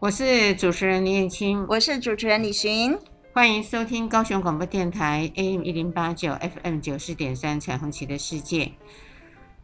[0.00, 2.96] 我是主持人林燕青，我是主持人李寻，
[3.34, 8.72] 欢迎收听高雄广播电台 AM 一零八九 FM 九四点三彩虹旗的世界。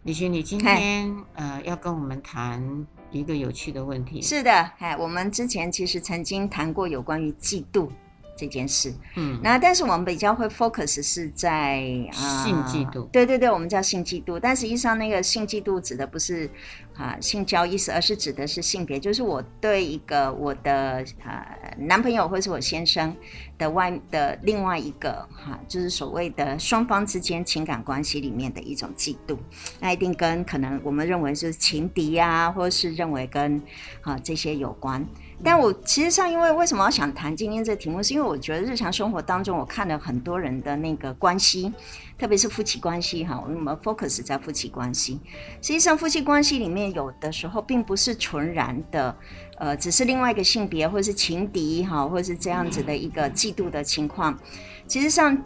[0.03, 4.21] 李寻，你今天呃要跟我们谈一个有趣的问题。
[4.21, 7.89] 是的，哎，我们之前其实曾经谈过有关于嫉妒。
[8.37, 11.80] 这件事，嗯，那但是我们比较会 focus 是在
[12.12, 16.48] 啊性嫉妒，对对对，我们叫性嫉妒，但实际上那个性嫉妒指的不是
[16.95, 21.46] 啊性交意思，而是指的是性别，就是我对一个我的啊
[21.79, 23.16] 男朋友或是我先生
[23.57, 29.38] 的外的另外一个哈、啊，就是所谓的双方之间情感关系里面的一种嫉妒，
[29.80, 33.62] 那一定跟可能我们认为是情敌啊，或是认为跟
[34.02, 35.07] 啊这些有关。
[35.45, 41.72] 但我其实上，因为为什么要想谈今天这题目，是因为我觉得日常生活当中，我看了很多人的那个关系，
[42.18, 45.20] 特别是夫妻关系哈，我们 focus 在夫妻关系。
[45.60, 49.14] 实际上，夫妻关系里面有的时候并不是纯然的，
[49.59, 54.37] 呃，只是另外一个性别，或是情敌哈，或是这样子的一个嫉妒的情况。
[54.88, 55.37] 其实上，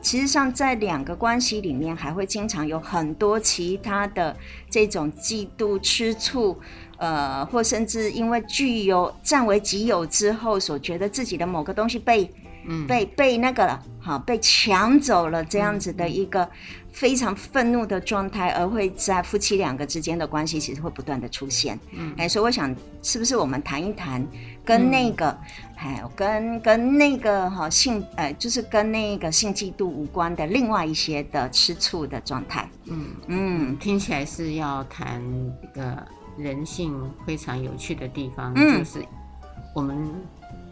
[0.00, 4.36] 其实上在两个关系里面，还会经常有很多其他的
[4.70, 6.58] 这种嫉妒、吃醋。
[6.98, 12.30] 呃，或甚至因为具有占为己有之后，所觉得自己的某个东西被，
[12.66, 16.48] 嗯，被被那个了好被抢走了，这样子的一个
[16.92, 21.78] 非常愤怒的状态，而会在夫妻两个之间的关系，其实会不断的出现。
[21.92, 24.24] 嗯，哎，所以我想，是不是我们谈一谈
[24.64, 25.36] 跟那个，
[25.76, 32.68] 哎、嗯，跟跟那个哈性，呃，就是跟那个性嫉妒无关的另外一些的吃醋的状态。
[32.86, 35.20] 嗯嗯，听起来是要谈
[35.62, 36.06] 一个。
[36.36, 36.94] 人性
[37.26, 39.04] 非常有趣的地方，嗯、就是
[39.74, 40.08] 我们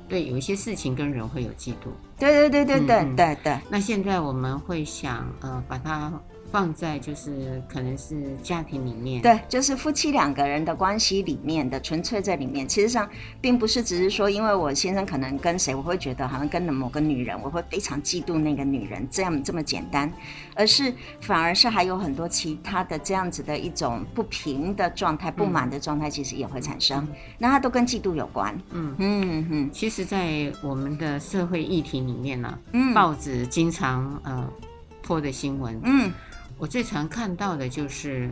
[0.09, 1.91] 对有一些事情跟人会有嫉妒。
[2.19, 3.59] 对对对对对、嗯、对对。
[3.69, 6.13] 那现在我们会想，呃，把它。
[6.53, 12.69] 放在就是可能是家庭里面，对，就是夫妻两个人的关系里面的纯粹在里面。
[12.69, 13.09] 其实上
[13.41, 20.13] 并不是只是说，因为我先生可能跟谁，我会觉得好像跟了某个女人，我会非常嫉妒那个女人，这样这么简单，
[20.55, 20.93] 而是
[21.23, 27.03] 反而是还有很多其他的这样子的一种不平的状态、不满的状态，其实也会产生。
[27.05, 27.09] 嗯、
[27.39, 28.55] 那它都跟嫉妒有关。
[28.73, 29.71] 嗯嗯嗯。
[29.73, 34.47] 其实，在我们的社会议题里面呢、啊，嗯，报纸经常呃
[35.03, 36.13] 破的新闻，嗯。
[36.63, 38.31] 我最常看到的就是，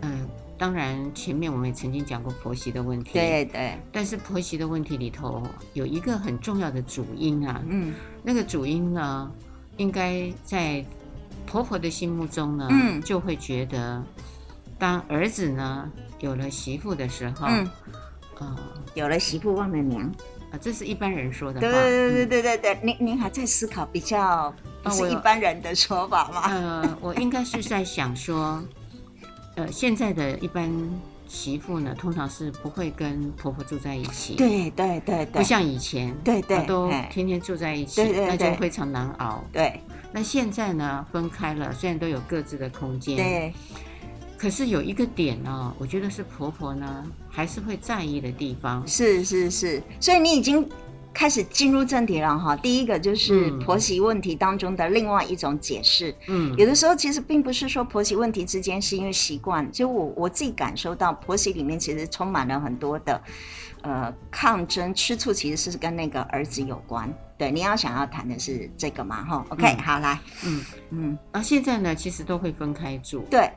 [0.00, 3.78] 嗯、呃，当然前面我们也曾经讲过婆媳的问题，对对。
[3.92, 7.92] 但是婆媳的问题里头有一个很重要的主因啊，嗯，
[8.22, 9.30] 那个主因呢，
[9.76, 10.82] 应该在
[11.44, 14.02] 婆婆的心目中呢，嗯，就会觉得，
[14.78, 17.68] 当儿子呢有了媳妇的时候，嗯，
[18.38, 18.56] 呃、
[18.94, 20.10] 有了媳妇忘了娘。
[20.50, 21.68] 啊，这是一般人说的话。
[21.68, 24.50] 对对对对对对，您您还在思考比较
[24.82, 26.42] 不是一般人的说法吗？
[26.46, 28.62] 呃，我应该是在想说，
[29.56, 30.72] 呃，现在的一般
[31.26, 34.34] 媳妇呢，通常是不会跟婆婆住在一起。
[34.34, 39.44] 对对对对，不像以前，对对，都天天住在一起，对对，那就非常难熬。
[39.52, 39.80] 对，
[40.12, 43.16] 那现在呢，分开了，虽然都有各自的空间。
[43.16, 43.52] 对。
[44.38, 48.86] 可是有一个点呢，我觉得是婆婆呢还是会在意的地方。
[48.86, 50.64] 是是是，所以你已经
[51.12, 52.54] 开始进入正题了哈。
[52.56, 56.14] 第一个就是婆媳问题当中的另外一种解释。
[56.28, 63.20] 嗯，有的时候其实并不是说婆媳问题之间是因为习惯，就我我自己感受到婆媳里面其实充满了很多的
[63.82, 67.12] 呃抗争、吃醋，其实是跟那个儿子有关。
[67.36, 69.24] 对，你要想要谈的是这个嘛？
[69.24, 73.24] 哈，OK，嗯，好来，嗯嗯，啊，现在呢其实都会分开住。
[73.30, 73.50] 对。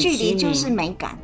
[0.00, 1.16] 距离就是美感，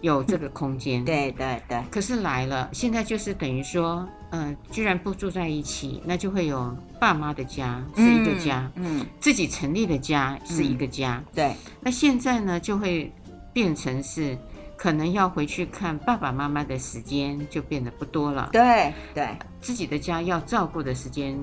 [0.00, 1.02] 有这个空间。
[1.06, 1.82] 对对对。
[1.90, 11.22] 可是来了，现在就是等于说，呃，居然不住在一起，那就会有爸妈的家是一个家，嗯，嗯，自己成立的家是一个家。
[11.26, 11.54] 嗯、对。
[11.80, 13.12] 那现在呢，就会
[13.52, 14.36] 变成是
[14.76, 18.48] 可能要回去看爸爸妈妈的时间就变得不多了。
[18.52, 19.28] 对对。
[19.60, 21.38] 自己的家要照顾的时间。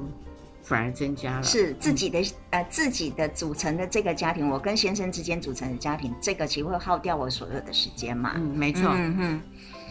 [0.67, 8.33] 反而增加了，是自己的、嗯、呃自己的组成的这个家庭，我跟先生之间组成的家庭，这个其实会耗掉我所有的时间嘛。
[8.35, 8.91] 嗯，没错。
[8.93, 9.41] 嗯哼，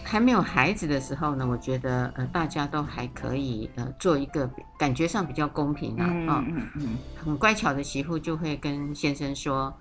[0.04, 6.06] 还没有孩子的时候呢，我觉得呃大家都还可以呃做一个感觉上比较公平啊。
[6.10, 9.74] 嗯嗯嗯，很乖巧的媳妇就会跟先生说。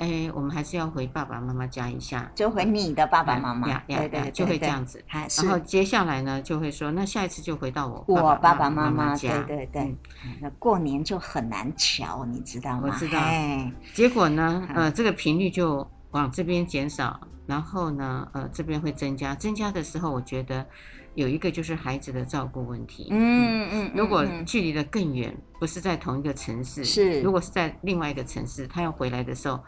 [0.00, 5.04] 哎，我们还是要回爸爸妈妈家一下，就回你的爸爸妈妈，对对对，就会这样子。
[5.10, 9.96] 然后接下来呢，就会说，那下一次就回到我我爸爸妈妈家，对对对。
[10.40, 12.84] 那过年就很难瞧，你知道吗？
[12.84, 13.18] 我知道。
[13.18, 19.34] 哎，结果呢，呃，这个频率就往这边减少，然后呢，呃，这边会增加。
[19.34, 20.66] 增加的时候，我觉得
[21.14, 23.08] 有一个就是孩子的照顾问题。
[23.10, 23.92] 嗯嗯。
[23.94, 29.62] 如果距离的更远，不是在同一个城市，是如果是在另外一个城市，他要回来的时候。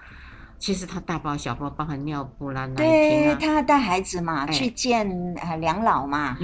[0.62, 6.36] 其实他大包小包，包含尿布啦、奶瓶啊，他带孩子嘛，去见两老嘛，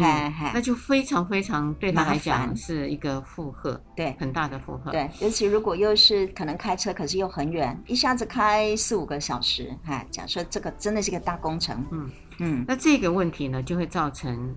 [0.53, 4.91] 那就非常非常对他来讲是一个负荷，对，很大的负荷。
[4.91, 12.11] 对，尤其如果又是可能开车，可是又很远，一下子开四五个小时，哎，假设这个真的是一个大工程，嗯。
[12.41, 14.53] 嗯，那这个问题呢，就会造成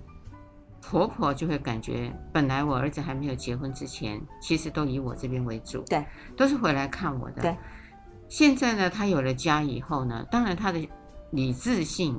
[0.80, 6.04] 婆婆就会感觉，本来我儿子还没有结婚之前，其实都以我这边为主，对，
[6.36, 7.56] 都是回来看我的，对。
[8.32, 10.88] 现在呢，他有了家以后呢，当然他的
[11.32, 12.18] 理智性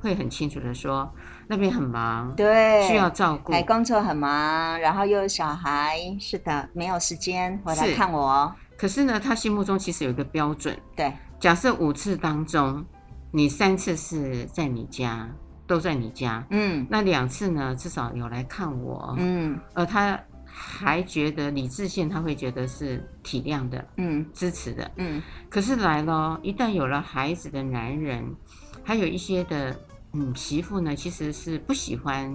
[0.00, 1.12] 会很清楚的说，
[1.48, 8.54] 那边很忙，对，需要照顾，哎，工作很忙，然后又有小孩，是的，没有时间回来看我。
[8.78, 12.84] 可是呢，他心目中其实有一个标准，对，假设五次当中，
[13.32, 15.28] 你三次是在你家，
[15.66, 20.16] 都在你家，嗯，那两次呢，至少有来看我，嗯，而他。
[20.56, 25.20] 还觉得理智线，他会觉得是体谅的，嗯，支持的，嗯。
[25.50, 28.24] 可是来了，一旦有了孩子的男人，
[28.84, 29.76] 还有一些的，
[30.12, 32.32] 嗯，媳妇呢，其实是不喜欢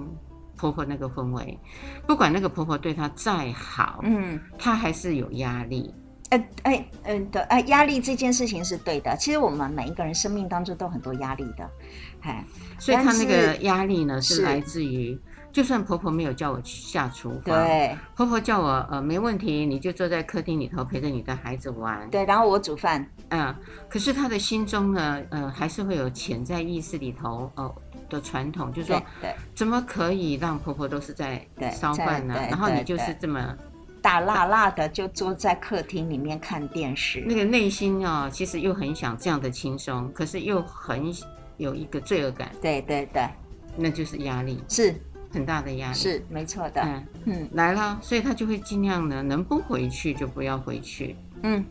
[0.58, 1.58] 婆婆那个氛围，
[2.06, 5.94] 不管那个婆婆对她再好，嗯，她还是有压力。
[6.32, 9.16] 哎哎嗯，对，哎，压力这件事情是对的。
[9.18, 11.70] 其实我们每一个人生命当中都很多压力的，
[12.20, 12.46] 哎，
[12.78, 15.18] 所以她那个压力呢，是来自于。
[15.60, 23.54] 就算婆婆没有叫我去下厨房，对，婆婆叫我呃没问题，你就坐在客厅里头陪着你的孩子玩，对，然后我煮饭，嗯，
[23.90, 27.76] 可是她的心中呢，呃，还是会有潜在意识里头呃
[28.10, 32.34] 的传统，就是说，对，怎么可以让婆婆都是在烧饭呢？
[32.50, 33.54] 然后你就是这么。
[34.02, 41.14] 大辣辣的就坐在客厅里面看电视，那个内心啊，其实又很想这样的轻松，可是又很
[41.58, 43.28] 有一个罪恶感，对对对，
[43.76, 44.96] 那就是压力，是。
[45.32, 45.96] 很大的压力。
[45.96, 47.06] 是没错的，嗯。
[47.26, 51.64] 嗯，来了，所以他就会尽量呢，能不回去就不要回去，嗯。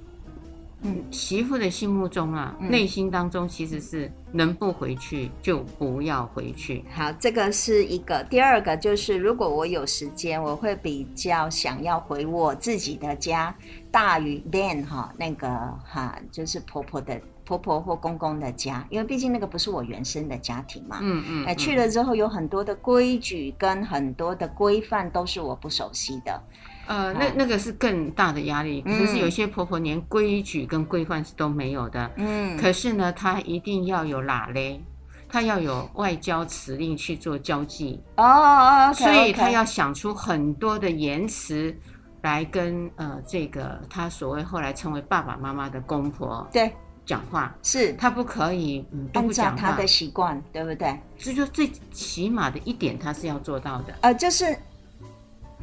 [0.83, 6.85] 嗯，媳妇的心目中啊，内心当中其实是能不回去就不要回去。
[6.95, 13.53] 好，这个是一个，第二个就是如果我有时间，我会比较想要回我自己的家，
[13.91, 15.49] 大于 then 哈那个
[15.85, 17.21] 哈就是婆婆的。
[17.49, 20.99] 婆婆或公公的家，因为毕竟那个不是我原生的家庭嘛。
[21.01, 21.47] 嗯嗯。
[21.47, 26.43] 哎、嗯，去了之后有很多的规矩跟很多的规范都是我不熟悉的。
[26.87, 28.83] 呃，那那个是更大的压力。
[28.85, 32.11] 嗯、可是有些婆婆连规矩跟规范是都没有的。
[32.17, 32.55] 嗯。
[32.59, 34.83] 可是呢，她一定要有哪嘞？
[35.27, 37.99] 她要有外交辞令去做交际。
[38.17, 38.93] 哦哦哦。
[38.93, 41.75] 所以她要想出很多的言辞
[42.21, 46.47] 来跟呃这个她所谓后来成为爸爸妈妈的公婆。
[46.53, 46.71] 对。
[47.09, 50.95] 讲话是他不可以，嗯，都不讲话，按照他的习惯，对不对？
[51.17, 53.95] 所以说最起码的一点，他是要做到的。
[54.03, 54.55] 呃，就是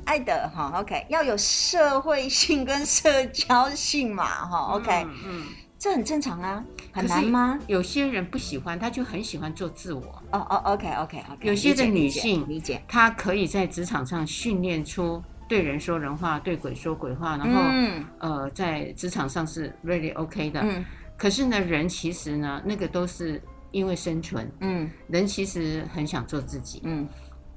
[0.06, 5.44] 爱的哈，OK，要有社会性跟社交性嘛，哈，OK，嗯，嗯，
[5.78, 7.60] 这很正常啊，很难吗？
[7.68, 10.02] 有些人不喜欢，他就很喜欢做自我。
[10.32, 11.48] 哦哦，OK，OK，OK。
[11.48, 20.60] 有些的女性理解，她可以在职场上训练出对人说人话，对鬼说鬼话，然后，嗯，呃，在职场上是 really OK 的。
[20.64, 20.84] 嗯。
[21.18, 23.42] 可是呢，人其实呢，那个都是
[23.72, 24.52] 因为生存。
[24.60, 26.82] 嗯，人其实很想做自己。
[26.84, 27.08] 嗯，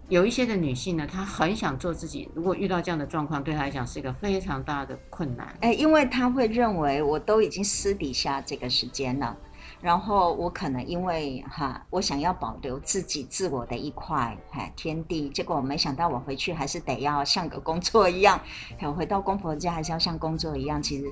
[0.08, 2.30] 有一些的女性呢，她很想做自己。
[2.34, 5.54] 如果遇到这样的状况，对她来讲是一个非常大的困难。
[5.60, 9.36] 哎，因为她会认为我都已经私底下这个时间了，
[9.82, 18.40] 然后我可能因为哈，我想要保留自己自我的一块哎天地，结果我没想到我回去还是得要像个工作一样，
[18.82, 20.80] 我回到公婆家还是要像工作一样。
[20.80, 21.04] 其实，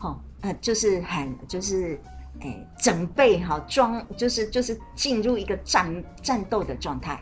[0.00, 0.20] 哦。
[0.46, 2.00] 呃，就是很就是，
[2.40, 7.20] 哎、欸，准备好装，就是就是进入一个战战斗的状态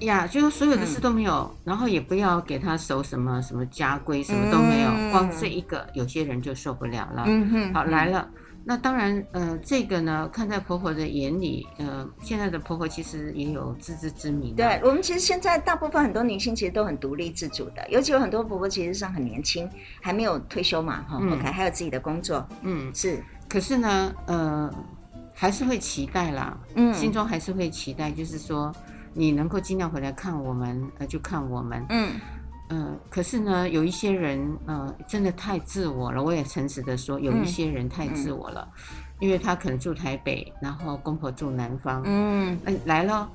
[0.00, 7.24] 呀，就是所有的事都没有，嗯、然后也不要给他守什么什么家规，什么都没有，嗯、光这一个，有些人就受不了了。
[7.26, 8.28] 嗯哼，好来了，
[8.70, 14.54] 那当然，呃，这个呢，看在婆婆的眼里，呃，现在的婆婆其实也有自知之明。
[14.54, 19.68] 对，我们其实现在大部分很多女性其实都很独立自主的，尤其有很多婆婆其实上很年轻，
[20.00, 23.20] 还没有退休嘛，哈、嗯、，OK，还有自己的工作，嗯，是。
[23.48, 24.72] 可是呢，呃，
[25.34, 28.72] 还是会期待啦，嗯，心中还是会期待，就是说
[29.12, 32.12] 你能够尽量回来看我们，呃，就看我们，嗯。
[32.70, 36.22] 呃，可是呢，有一些人，呃，真的太自我了。
[36.22, 43.28] 我也诚实的说，有一些人太自我了，嗯嗯、因为他可能住台北，然后公婆住南方，嗯，那、呃，来了。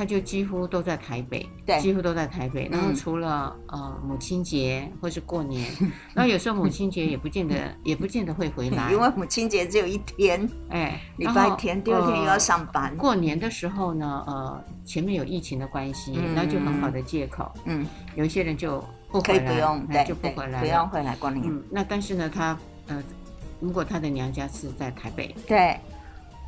[0.00, 2.66] 他就几乎都在台北，对，几乎都在台北。
[2.72, 5.70] 然后除了呃母亲节或是过年，
[6.16, 7.54] 然后有时候母亲节也不见得
[7.84, 12.96] 也不见得会回来，因为母亲节只有一天，哎，礼拜天，第二天又要上班。
[12.96, 21.44] 过年的时候呢，呃，前面有疫情的关系，那就很好的借口，嗯，有一些人就不回来，不用，对，就不回来，不用回来过年。
[21.46, 23.04] 嗯，那但是呢，他呃，
[23.60, 25.78] 如果他的娘家是在台北，对。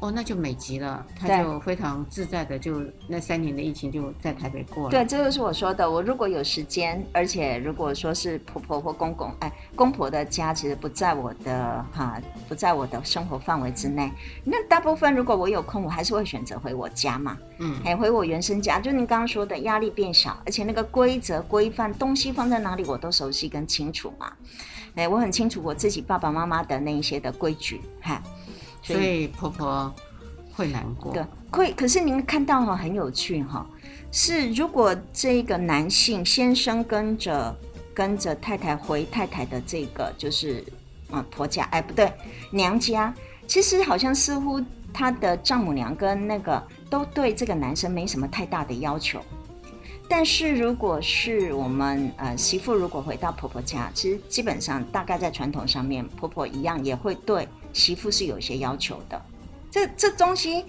[0.02, 4.90] 哦，那就美极了，他就非常自在的就那三年的疫情就在台北过了。
[4.90, 5.88] 对，这就是我说的。
[5.88, 14.10] 我如果有时间，而且如果说是婆婆或公公，哎，公婆的家其实不在我的哈，不在我的生活范围之内。
[14.42, 17.38] 那大部分如果我有空，我还是会选择回我家嘛。
[17.58, 24.32] 嗯，哎，回我原生家，就您刚刚说的，压力变小，而且那个规则规范，东西放在哪里我都熟悉跟清楚嘛。
[24.96, 28.20] 哎，我很清楚我自己爸爸妈妈的那一些的规矩，哈。
[28.82, 29.94] 所以婆婆
[30.54, 31.72] 会难过，对，会。
[31.72, 33.64] 可是您看到哈，很有趣哈，
[34.10, 37.56] 是如果这个男性先生跟着
[37.94, 40.64] 跟着太太回太太的这个就是
[41.10, 42.12] 啊婆家，哎不对，
[42.50, 43.14] 娘家，
[43.46, 44.60] 其实好像似乎
[44.92, 49.20] 他的丈母娘跟那个都对这个男生没什么太大的要求。
[50.08, 57.48] 但是如果是我们呃媳妇如果回到婆婆家，其实基本上大概在传统上面，婆婆一样也会对。
[57.72, 59.20] 媳妇是有一些要求的，
[59.70, 60.64] 这这东西，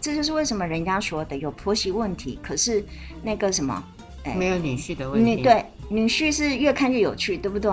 [0.00, 2.84] 这就是为什么人家说的有婆媳问题，可是
[3.22, 3.82] 那个什么，
[4.24, 5.42] 哎，没有女婿的问题。
[5.42, 7.70] 对，女婿是越看越有趣，对不对？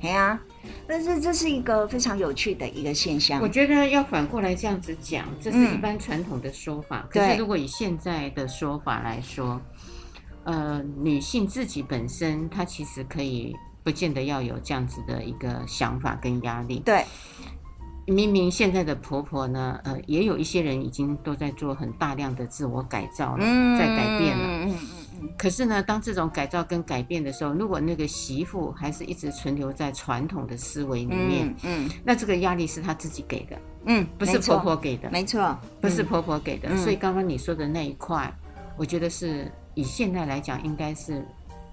[0.00, 0.40] 哎呀，
[0.86, 3.42] 但是这是一个非常有趣的一个现象。
[3.42, 7.00] 我觉得要反过来这样子讲，这是一般传统的说法。
[7.00, 9.60] 嗯、可是如果以现在的说法来说，
[10.44, 16.80] 呃，女性自己本身她其实可以不见得要有这样子的一个想法跟压力。
[16.84, 17.04] 对。
[18.12, 23.44] 明明现在的婆婆呢，呃，也有一些人已经都在做很大量的自我改造了，
[23.78, 24.74] 在改变了。
[25.36, 36.76] 可是呢，当这种改造跟改变的时候，如果那个媳妇还是一直存留在传统的思维里面，嗯，那这个压力是她自己给的，嗯，不是婆婆给的，没错，不是婆婆给的。
[36.76, 38.32] 所以刚刚你说的那一块，
[38.76, 41.26] 我觉得是以现在来讲，应该是。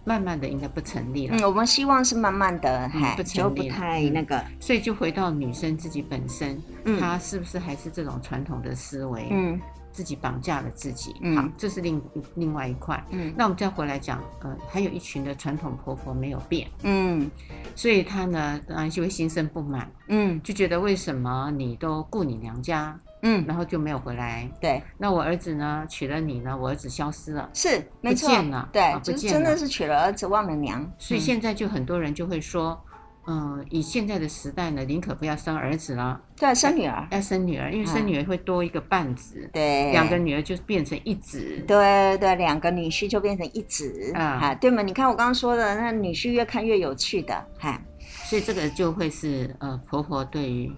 [0.05, 1.35] 慢慢的应该不成立了。
[1.35, 4.45] 嗯，我们希望是慢慢的，还、嗯、不就不太那个、嗯。
[4.59, 9.27] 所以就回到女生自己本身，嗯，她是不是还是这种传统的思维？
[9.31, 9.59] 嗯，
[9.91, 11.15] 自己绑架了自己。
[11.21, 12.01] 嗯，好，这是另
[12.35, 13.03] 另外一块。
[13.09, 16.67] 嗯，那我们再回来讲，呃，还有一群的传统婆婆没有变。
[16.83, 17.29] 嗯，
[17.75, 19.91] 所以她呢，当然就会心生不满。
[20.07, 22.95] 嗯，就觉得为什么你都顾你娘家？
[23.27, 24.47] 嗯，然后就没有回来。
[24.61, 25.83] 对，那我儿子呢？
[25.89, 26.55] 娶了你呢？
[26.55, 28.69] 我儿子消失了，是没错，不见了。
[28.71, 30.93] 对，不见了，真的是娶了儿子忘了娘。
[30.99, 32.79] 所以现在就很多人就会说，
[33.25, 44.83] 嗯，以现在的时代呢，宁可不要生儿子了，对，生女儿，要生女儿，因为生女儿会多一个半子，对，两个女儿就变成一子，对对，两个女婿就变成一子，啊，对嘛？
[44.83, 47.81] 你看我刚刚说的，那女婿越看越有趣的，哈，
[48.25, 50.71] 所以这个就会是呃，婆婆对于。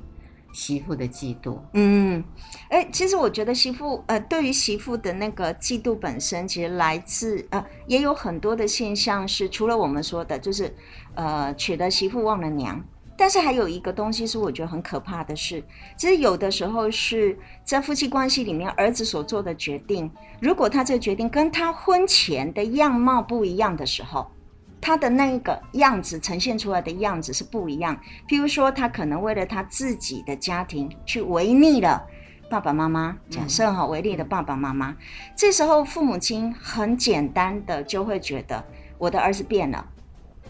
[0.53, 2.23] 媳妇的嫉妒，嗯，
[2.69, 10.73] 哎、其实我觉得媳妇，呃，对于媳妇的那个嫉妒本身，其实来自，呃，也有很多的现象是，除了我们说的，就是，
[11.13, 12.83] 呃，娶了媳妇忘了娘，
[13.15, 15.63] 但是还有一个东西是我觉得很可怕的是，
[15.95, 24.31] 其实有的时候是在夫妻关系里面，儿子所做的决定，如果他这个决定跟他婚前的样貌不一样的时候。
[24.79, 27.99] 他的那个样子呈现出来的样子是不一样。
[28.27, 32.05] 譬如说，他可能为了他自己的家庭去违逆了
[32.49, 33.17] 爸爸妈妈。
[33.29, 34.95] 假设哈，违逆了爸爸妈妈，
[35.35, 38.63] 这时候父母亲很简单的就会觉得
[38.97, 39.85] 我的儿子变了。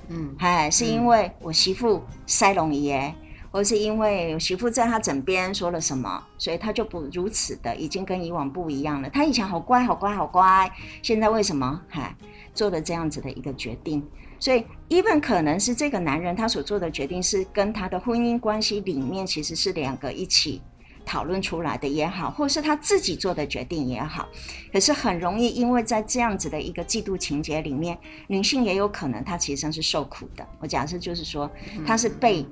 [0.09, 3.13] 嗯，哎，是因为我媳妇塞龙爷，
[3.51, 9.09] 或是因为我媳妇在他枕边说了什么，所以他就不如此的，已经跟以往不一样了。
[9.09, 11.81] 他以前好乖，好乖，好乖，现在为什么？
[11.89, 12.15] 嗨。
[12.57, 14.03] 做了这样子的一个决定，
[14.39, 20.59] 所以 even 可能是这个男人他所做的决定是跟他的婚姻关系里面其实是两个一起
[21.05, 24.27] 讨论出来的也好，或是他自己做的决定也好，
[24.73, 27.95] 可是很容易因为在这样子的一个嫉妒情节里面，
[28.27, 30.43] 女性也有可能她其实上是受苦的。
[30.59, 31.49] 我假设就是说，
[31.85, 32.43] 她是被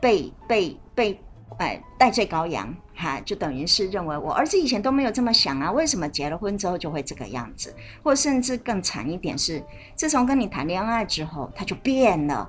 [0.00, 1.20] 被被被。
[1.56, 7.74] 哎，戴罪羔羊，哈，就等于是认为我儿子以前都没有这么想啊，为什么结了婚之后就会这个样子？
[8.02, 9.60] 或甚至更惨一点是，
[9.96, 12.48] 自从跟你谈恋爱之后，他就变了，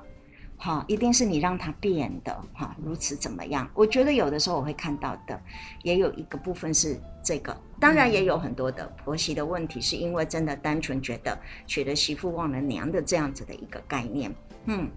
[0.56, 3.68] 哈，一定是你让他变的，哈，如此怎么样？
[3.74, 5.40] 我觉得有的时候我会看到的，
[5.82, 14.32] 也有一个部分是这个，当然也有很多的婆媳的问题，是因为真的单纯觉得娶了媳妇忘了娘的这样子的一个概念，
[14.66, 14.88] 嗯。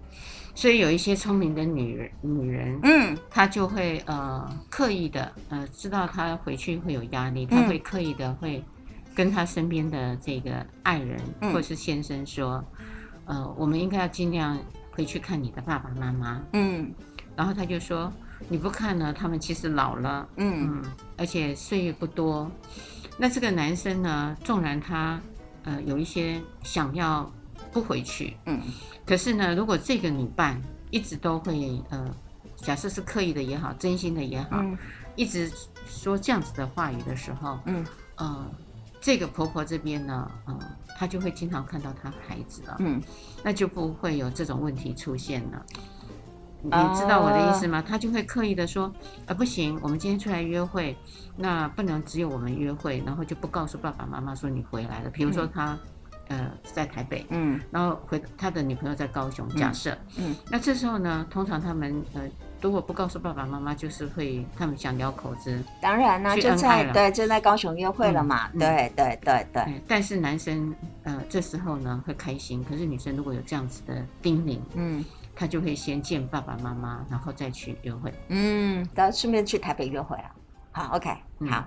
[0.56, 8.62] 所以有一些聪明的女人，女人，嗯，她就会呃刻意的呃知道她回去会有压力，她会刻意的会
[9.14, 11.18] 跟她身边的这个爱人
[11.52, 12.64] 或是先生说，
[13.26, 14.56] 呃，我们应该要尽量
[14.92, 16.88] 回去看你的爸爸妈妈，嗯，
[17.36, 18.10] 然后他就说
[18.48, 20.80] 你不看呢，他们其实老了，嗯，
[21.18, 22.48] 而且岁月不多，
[23.18, 25.20] 那这个男生呢，纵然他
[25.64, 27.28] 呃有一些想要。
[27.74, 28.60] 不回去，嗯，
[29.04, 30.62] 可是呢，如果这个女伴
[30.92, 32.08] 一直都会，呃，
[32.54, 34.78] 假设是刻意的也好，真心的也好，嗯，
[35.16, 35.50] 一直
[35.84, 38.46] 说这样子的话语的时候，嗯，呃，
[39.00, 40.56] 这个婆婆这边呢，呃，
[40.96, 43.02] 她就会经常看到她孩子了，嗯，
[43.42, 45.66] 那就不会有这种问题出现了。
[46.62, 47.82] 你知道我的意思吗？
[47.82, 48.90] 她就会刻意的说，
[49.26, 50.96] 呃，不行，我们今天出来约会，
[51.36, 55.10] 那不能只有我们约会，然后就不告诉爸爸妈妈说你回来了。
[55.10, 55.76] 比如说他。
[56.28, 62.22] 呃，在台北，嗯，然后回他的女朋友在高雄，假设，嗯，嗯，那这时候呢，通常他们呃，
[62.62, 69.82] 如果不告诉爸爸妈妈，就是会他们想聊口子，当然呢，就在对，就在高雄约会了嘛，嗯、对对对对、嗯。
[69.86, 75.04] 但是男生呃，这时候呢会开心，可是女生如果有这样子的叮咛，嗯，
[75.36, 80.30] 他就会先见爸爸妈妈，然后再去约会，嗯，然后顺便去台北约会啊。
[80.72, 81.66] 好，OK，嗯、好。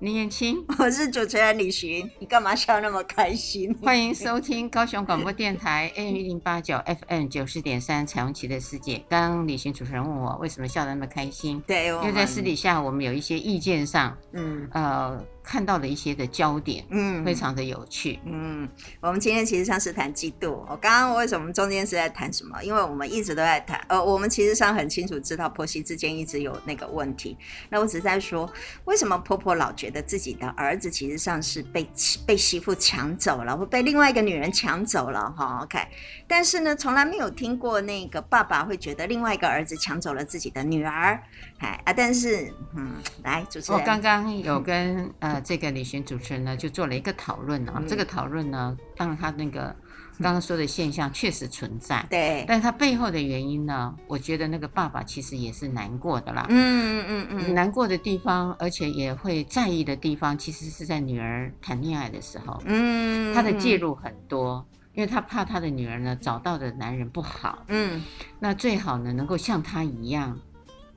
[0.00, 3.76] 林燕青， 我是主持人李寻，你干嘛笑那么开心？
[3.82, 9.02] 欢迎收听高雄广播电台 AM 一零八九 FM 九十点三彩虹旗的世界。
[9.08, 11.60] 刚刚李寻主持人问我为什么笑得那么开心？
[11.66, 15.20] 对，因为在私底下我们有一些意见上，嗯，呃。
[15.50, 18.68] 看到的一些的焦点，嗯，非常的有趣，嗯，
[19.00, 20.50] 我们今天其实上是谈嫉妒。
[20.68, 22.62] 我刚刚为什么中间是在谈什么？
[22.62, 27.34] 因为我们一直都在谈，呃，我们其实上很清楚知道婆媳之间一直有那个问题。
[27.70, 28.52] 那我只是在说，
[28.84, 31.88] 为什么婆婆老觉觉得自己的儿子其实上是被
[32.26, 35.30] 被媳妇抢走了，或被另外一个女人抢走了？
[35.30, 35.78] 哈，OK。
[36.26, 41.18] 但是呢，从来没有听过那个爸爸会觉得另外一个儿子抢走了自己的女儿，
[41.60, 41.92] 哎啊！
[41.94, 47.82] 但是，嗯，来主持人，我刚刚有跟、呃这个李寻主持人呢就做了一个讨论啊。
[47.88, 49.74] 这个讨论呢，当然他那个
[50.20, 56.46] 刚刚说的现象确实存在，对，但是他背后的原因呢，我觉得那个爸爸其实也是难过的啦。
[56.48, 64.66] 嗯嗯嗯嗯，难过的地方，而且也会在意的地方，其实是在女儿谈恋爱的时候，嗯，他的介入很多。
[64.94, 68.02] 因为他怕他的女儿呢找到的男人不好，嗯，
[68.40, 70.36] 那最好呢能够像他一样，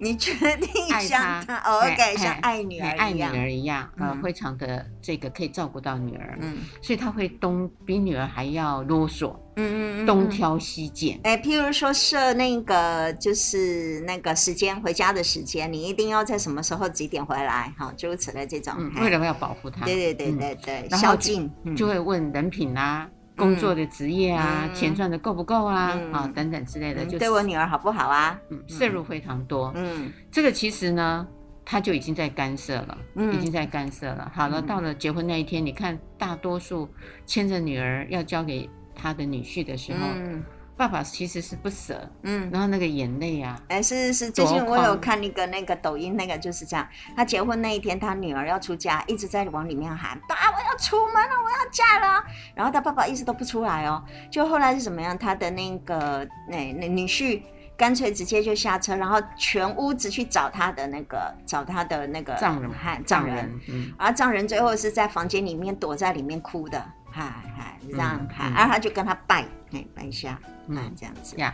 [0.02, 0.68] 你决定
[1.00, 20.56] 像他，OK，像爱女儿爱女儿一样，呃，非常的这个可以照顾到女儿，嗯，所以他会东比女儿还要啰嗦，嗯嗯，东挑西拣，哎，譬如说设那个就是那个时间回家的时间，你一定要在什么时候几点回来，好，诸如此类这种，为了要保护他，对对对对
[20.90, 23.08] 对，孝敬，就会问人品啊。
[23.42, 25.94] 工作的职业啊，嗯、钱赚的够不够啊？
[25.96, 28.40] 嗯、啊，等等之类的，就对我女儿好不好啊？
[28.50, 29.72] 嗯，摄入非常多。
[29.76, 31.28] 嗯，这个其实呢，
[31.66, 34.32] 他就已经在干涉了，嗯、已经在干涉了。
[34.34, 36.88] 好了，到了结婚那一天，你看，大多数
[37.26, 40.00] 牵着女儿要交给他的女婿的时候。
[40.16, 40.44] 嗯
[40.82, 52.24] 爸爸其实是不舍，嗯，然后那个眼泪啊，哎，是是是，最近我有看一个那个抖音，那个就是这样，他结婚那一天，他女儿要出家，一直在往里面喊，爸，我要出门了，我要嫁了，
[52.56, 55.16] 然后他爸爸一直都不出来哦，就后来是怎么样？
[55.16, 57.44] 他的那个那那女婿
[57.78, 66.84] 干脆直接就下车，然后全屋子去找他的那个找他的那个丈人，喊丈人，嗯，而丈人最后是在房间里面躲在里面哭的。
[67.12, 67.24] 嗨
[67.58, 71.54] 嗨，这样嗨，然后他就跟他拜，哎，拜一下，嗯，这样子呀。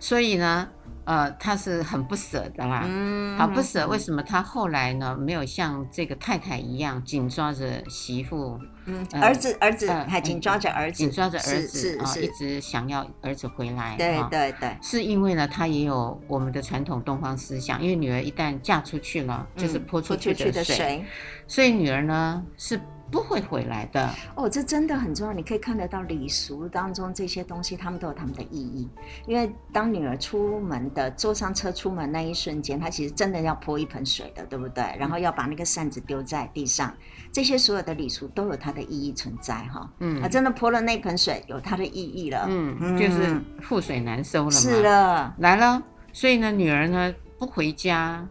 [0.00, 0.68] 所以呢，
[1.04, 3.86] 呃，他是很不舍的啦，嗯，好不舍。
[3.88, 13.96] 为什么他后来呢，没有像这个太太一样紧抓着媳妇，嗯，儿子儿子还紧抓着儿子，紧抓着儿子啊，一直想要儿子回来。
[13.96, 21.04] 对对对，是因为呢，他也有我们的传统东方思想，因为女儿一旦嫁出去了，就是泼出去的水，
[21.48, 22.80] 所以女儿呢是。
[23.10, 25.32] 不会回来的哦，这真的很重要。
[25.32, 28.88] 你可以看得到礼俗当中这些东西，他们都有他们的意义。
[29.26, 34.84] 因为当女儿出门的坐上车出门那一瞬间，她其实真的要泼一盆水的，对不对？
[34.98, 36.94] 然后要把那个扇子丢在地上，
[37.32, 39.90] 这些所有的礼俗都有它的意义存在哈。
[40.00, 42.46] 嗯，她真的泼了那盆水，有它的意义了。
[42.48, 44.50] 嗯，就是覆水难收了嘛。
[44.50, 45.82] 是了，来了。
[46.12, 48.26] 所以呢，女儿呢不回家，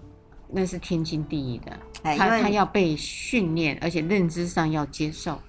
[0.50, 1.72] 那是天经地义的。
[2.16, 5.42] 他他要被训练，而且认知上要接受。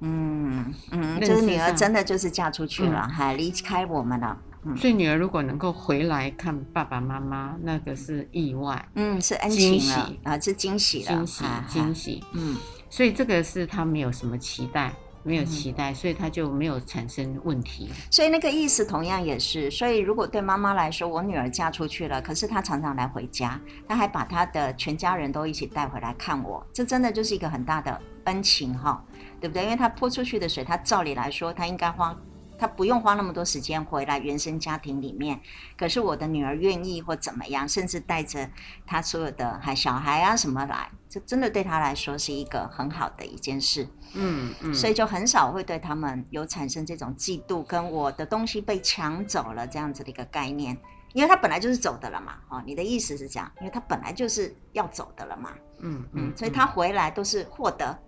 [0.00, 4.36] 嗯嗯，就是女儿真的就是嫁出去了，还离开我们了。
[4.76, 8.84] 所以女儿如果能够回来看爸爸妈妈，那个是意外。
[8.96, 9.80] 嗯，是恩情
[10.24, 12.24] 啊，是惊喜了，惊喜惊喜。
[12.34, 12.56] 嗯，
[12.90, 14.92] 所以这个是她没有什么期待，
[15.26, 17.90] 没有期待，所以他就没有产生问题。
[18.10, 29.04] 所以那个意思同样也是，所以如果对妈妈来说，我女儿嫁出去了，可是她常常来回家，她还把她的全家人都一起带回来看我，这真的就是一个很大的恩情哈，
[29.40, 29.64] 对不对？
[29.64, 32.16] 因为她泼出去的水，她照理来说，她应该花。
[32.58, 35.40] 他不用花那么多时间回来原生家庭里面，
[35.76, 38.50] 可是我的女儿愿意或怎么样，甚至带着
[38.86, 43.86] 他所有的孩小孩啊什么来，这真的对他来说是一个很好的一件事。
[44.14, 50.76] 嗯嗯，所以就很少会对他们有产生这种嫉妒，跟我的东西被抢走了这样子的一个概念，
[51.12, 52.38] 因为他本来就是走的了嘛。
[52.48, 55.50] 哦，你的意思是这样，因为他本来就是要走的了嘛。
[55.80, 57.98] 嗯嗯，所以他回来都是获得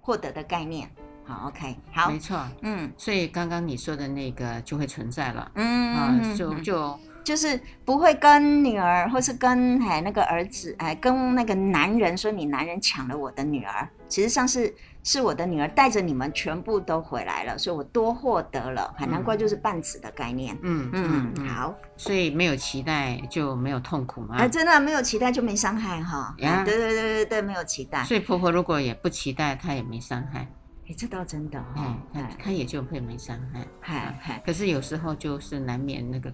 [0.00, 0.90] 获得的概念。
[1.26, 24.36] 好，OK，好，没错，嗯，所以刚刚你说的那个就会存在了，嗯，啊，就就就是不会跟女儿，或是跟哎那个儿子，哎跟那个男人说你男人抢了我的女儿，其实上是是我的女儿带着你们全部都回来了，所以我多获得了，很难怪就是半子的概念，嗯嗯，嗯，好，所以没有期待就没有痛苦吗？
[24.38, 30.46] 哎，真的没有期待就没伤害哈，呀，对对对对对，没有期待，所以婆婆如果也不期待，她也没伤害。
[30.86, 34.42] 哎，这倒真的哈、哦，他、嗯、他也就会没伤害，嗨嗨。
[34.44, 36.32] 可是有时候就是难免那个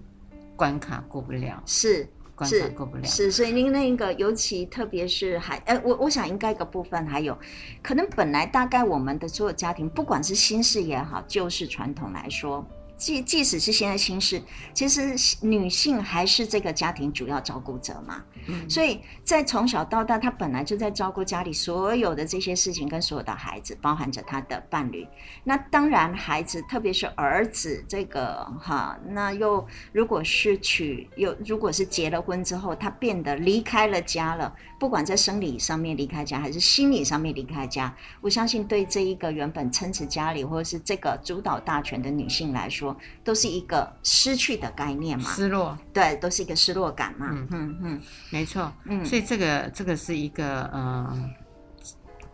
[0.55, 3.31] 关卡过不了，是关卡过不了，是。
[3.31, 7.37] 所以您那个尤其特别是还，呃，我我想应该一个部分还有，
[7.81, 12.65] 可能本来大概我们的所有家庭，不管是新式也好，旧式传统来说。
[13.01, 14.39] 即即使是现在新式，
[14.75, 18.23] 其实女性还是这个家庭主要照顾者嘛。
[18.45, 25.07] 嗯，所以在从小到大，她本来就在照顾家里所有的这些事情，跟所有的孩子，包含着她的伴侣。
[25.43, 42.90] 那当然，孩子特别是儿子，这个哈，那又如果是娶又如果是结了婚之后，他变得离开了家了，不管在生理上面离开家，还是心理上面离开家，我相信对这一个原本撑持家里或者是这个主导大权的女性来说，
[43.23, 51.29] 都是一个失去的概念嘛，失落，对，都是一个失落感嘛，嗯嗯嗯，没错，嗯，所以这个这个是一个呃，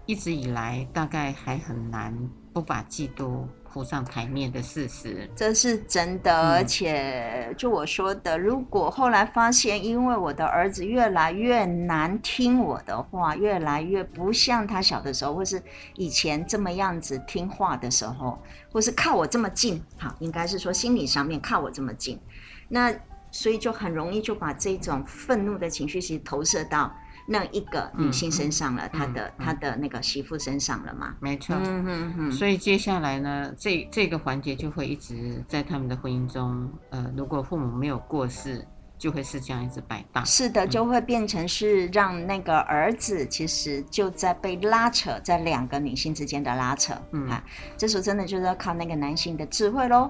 [0.06, 2.14] 一直以来大概还很难
[2.54, 3.46] 不把嫉妒。
[3.78, 6.36] 浮上台面的事实，这是真的。
[6.54, 15.62] 而且，就我说的，如果后来发现，因为我的儿子越来越难听我的话，越来越不像他小的时候，或是
[15.96, 22.20] 以前这么样子听话的时候，或是靠我这么近，好，应该是说心理上面靠我这么近，
[22.68, 22.92] 那
[23.30, 26.92] 所以就很容易就把这种愤怒的情绪其实投射到。
[27.30, 31.14] 那一个女性身上了，她、嗯、的她、嗯、的那个媳妇身上了嘛？
[31.20, 31.56] 没错。
[31.56, 32.32] 嗯嗯嗯。
[32.32, 36.72] 所以接下来呢，这这个环节就会一直在他们的婚姻中。
[36.90, 38.66] 呃，如果父母没有过世，
[38.98, 40.26] 就会是这样一直摆荡。
[40.26, 46.94] 是的，就会变成是让那个儿子其实就在被拉扯，在两个女性之间的拉扯。
[47.12, 47.44] 嗯啊，
[47.76, 50.10] 这时候真的就是要靠那个男性的智慧喽。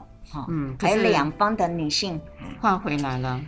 [0.50, 2.22] 嗯，还有两方的女性
[2.62, 3.42] 换回来了。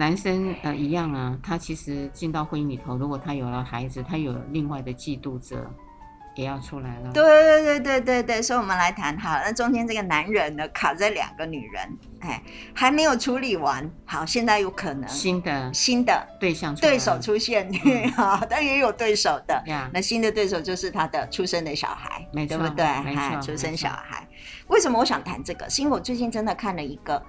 [0.00, 5.70] 男生呃一样啊，他其实进到婚姻里头，如果他有了孩子，他有另外的嫉妒者
[6.34, 7.12] 也要出来了。
[7.12, 13.90] 对对对对对对，所以我们来谈好，那中间这个男人呢，卡在两个女人，哎，还没有处理完。
[14.06, 17.70] 好，现在有可能新的新的对象对手出现，
[18.16, 19.62] 好、嗯， 但也有对手的。
[19.92, 22.86] 那新的对手就是他的出生的小孩，没错，对不对？
[23.02, 24.26] 没错，出生小孩。
[24.68, 25.68] 为什么我想谈这个？
[25.68, 27.22] 是因为我最近真的看了一个。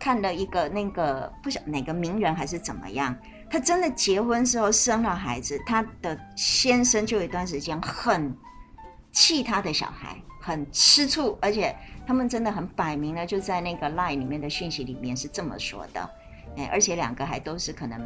[0.00, 3.14] 看了一个那个不晓哪个名人还是怎么样，
[3.50, 8.34] 他真的结婚时候生了孩子，他的先生就有一段时间很
[9.12, 16.10] 气他的小孩，很吃醋，而且他们真的很摆明了，就在那个 line 里面的讯息里面是这么说的，
[16.56, 18.00] 哎，而且两个还都是可能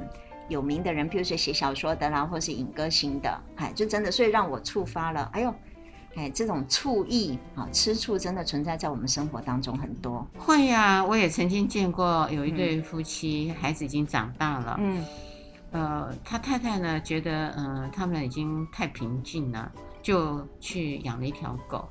[0.48, 5.54] 有名的人，比如说写小说的啦，或是影歌星的，哎，就真的所以让我触发了，哎呦。
[6.16, 10.26] 哎，这种醋意啊，吃醋真的存在在我们生活当中很多。
[10.38, 14.76] 会呀、啊，我也曾经见过有一对夫妻，嗯、孩子已经长大了。
[14.80, 15.04] 嗯，
[15.72, 19.70] 呃，他太太呢觉得，嗯、呃，他们已经太平静了，
[20.02, 21.88] 就去养了一条狗。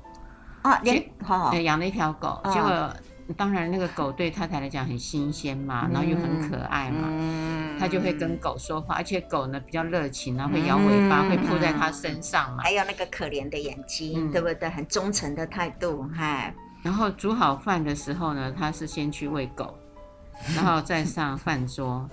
[0.62, 2.90] 啊，连好，对，养了一条狗，结果。
[3.36, 12.62] 当然，那个狗对太太来讲很新鲜嘛，然后又很可爱嘛，嗯、他就会跟狗说话，而且狗呢比较热情，然后会摇尾巴，嗯、会扑在它身上嘛。
[12.62, 14.68] 还有那个可怜的眼睛，嗯、对不对？
[14.68, 16.54] 很忠诚的态度，嗨。
[16.82, 19.74] 然后煮好饭的时候呢，他是先去喂狗，
[20.54, 22.06] 然后再上饭桌。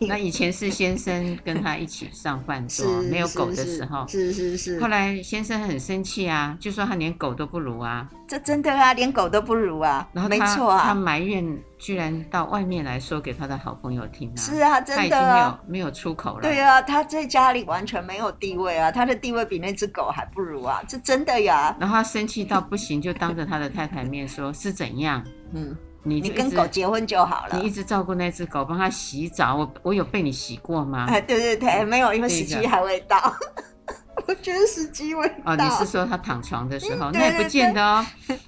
[0.06, 4.80] 那以前是先生跟他一起上饭桌，没有狗的时候，是是是。
[4.80, 8.08] 后来先生很生气啊，就说他连狗都不如啊。
[8.28, 10.08] 这真的啊，连狗都不如啊。
[10.12, 11.44] 然后没错啊，他埋怨
[11.78, 14.36] 居然到外面来说给他的好朋友听啊。
[14.36, 14.96] 是啊，真的。
[14.96, 16.42] 他已经没有没有出口了。
[16.42, 21.76] 对啊，他在家里完全没有地位啊，他的地位比那只狗还不如啊，这真的呀。
[21.80, 25.74] 然后他生气到不行，就当着他的太太面说：“是怎样？”嗯。
[26.04, 27.58] 你你跟狗结婚就好了。
[27.58, 29.56] 你一直照顾那只狗，帮它洗澡。
[29.56, 31.06] 我我有被你洗过吗？
[31.08, 33.34] 哎，对对对，没有，因为时机还未到。
[34.26, 35.52] 我觉得时机未到。
[35.52, 37.10] 哦，你是说它躺床的时候？
[37.10, 38.04] 那也不见得哦，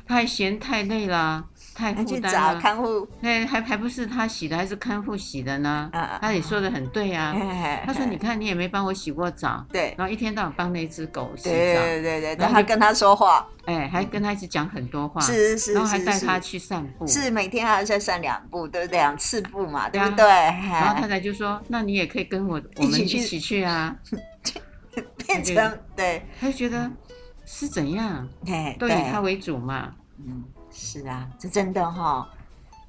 [0.07, 1.45] 它还嫌太累了。
[1.81, 5.91] 太负担了，看护，那，还还不是他洗的，还是看护洗的呢？
[6.21, 7.35] 他也说的很对啊。
[7.87, 18.99] 他说：“你看，你也没帮我洗过澡，对，然后一天到晚帮那只狗洗澡，对对对，然后还跟他说话，哎，还跟他一直讲很多话，是是，然后还带他去散步，是每天还要再散两步，对不对？
[18.99, 20.27] 两次步嘛，对不对？
[20.27, 23.97] 然后太太就说：那你也可以跟我我们一起去啊，
[25.27, 26.91] 变成对，他就觉得
[27.47, 28.29] 是怎样，
[28.79, 32.29] 都以他为主嘛，嗯。”是啊，这真的哈、哦，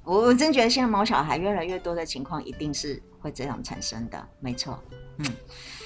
[0.04, 4.82] 我我真觉得现在毛小孩越来越多的情况，一定是会这样产生的，没错。
[5.18, 5.26] 嗯，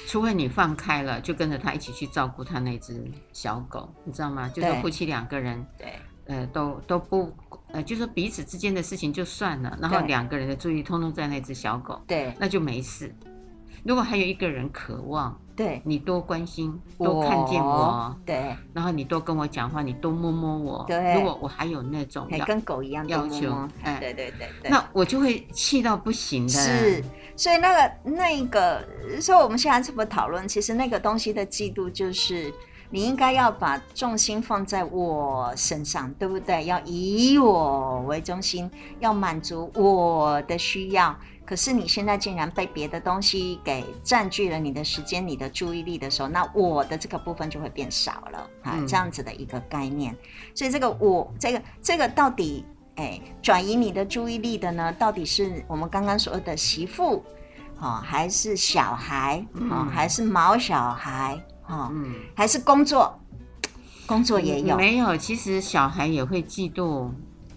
[0.06, 4.48] 除非你放开了，就跟着他一起去照顾他那只小狗，你知道吗？
[4.48, 5.94] 就是夫妻两个人，对，
[6.26, 7.34] 呃，都都不，
[7.72, 13.12] 呃，就是彼此之间的事情就算了，然后两个人的注意通通在那只小狗，对，那就没事。
[13.86, 21.14] 如果还有一个人渴望，对你多关心，多看见我，对，然后你多跟我讲话，你多摸摸我，对。
[21.14, 26.52] 如果我还有那种跟狗一样要求，哎，对对对对，那我就会气到不行的。
[26.52, 27.04] 是，
[27.36, 28.84] 所以那个那个，
[29.20, 32.52] 所以我们现在这么讨论，其实那个东西的嫉妒，就是
[32.90, 36.64] 你应该要把重心放在我身上，对不对？
[36.64, 41.16] 要以我为中心，要满足我的需要。
[41.46, 50.14] 可是你现在竟然被别的东西给占据了你的时间、你的注意力的时候，那我的这个部分就会变少了啊，嗯、这样子的一个概念。
[50.56, 52.64] 所以这个我这个这个到底
[52.96, 54.92] 哎转移你的注意力的呢？
[54.94, 57.24] 到底是我们刚刚说的媳妇，
[57.78, 63.16] 哦，还是小孩，哦，还是毛小孩，哦，嗯，还是工作？
[64.06, 65.16] 工作也有没有？
[65.16, 67.10] 其实小孩也会嫉妒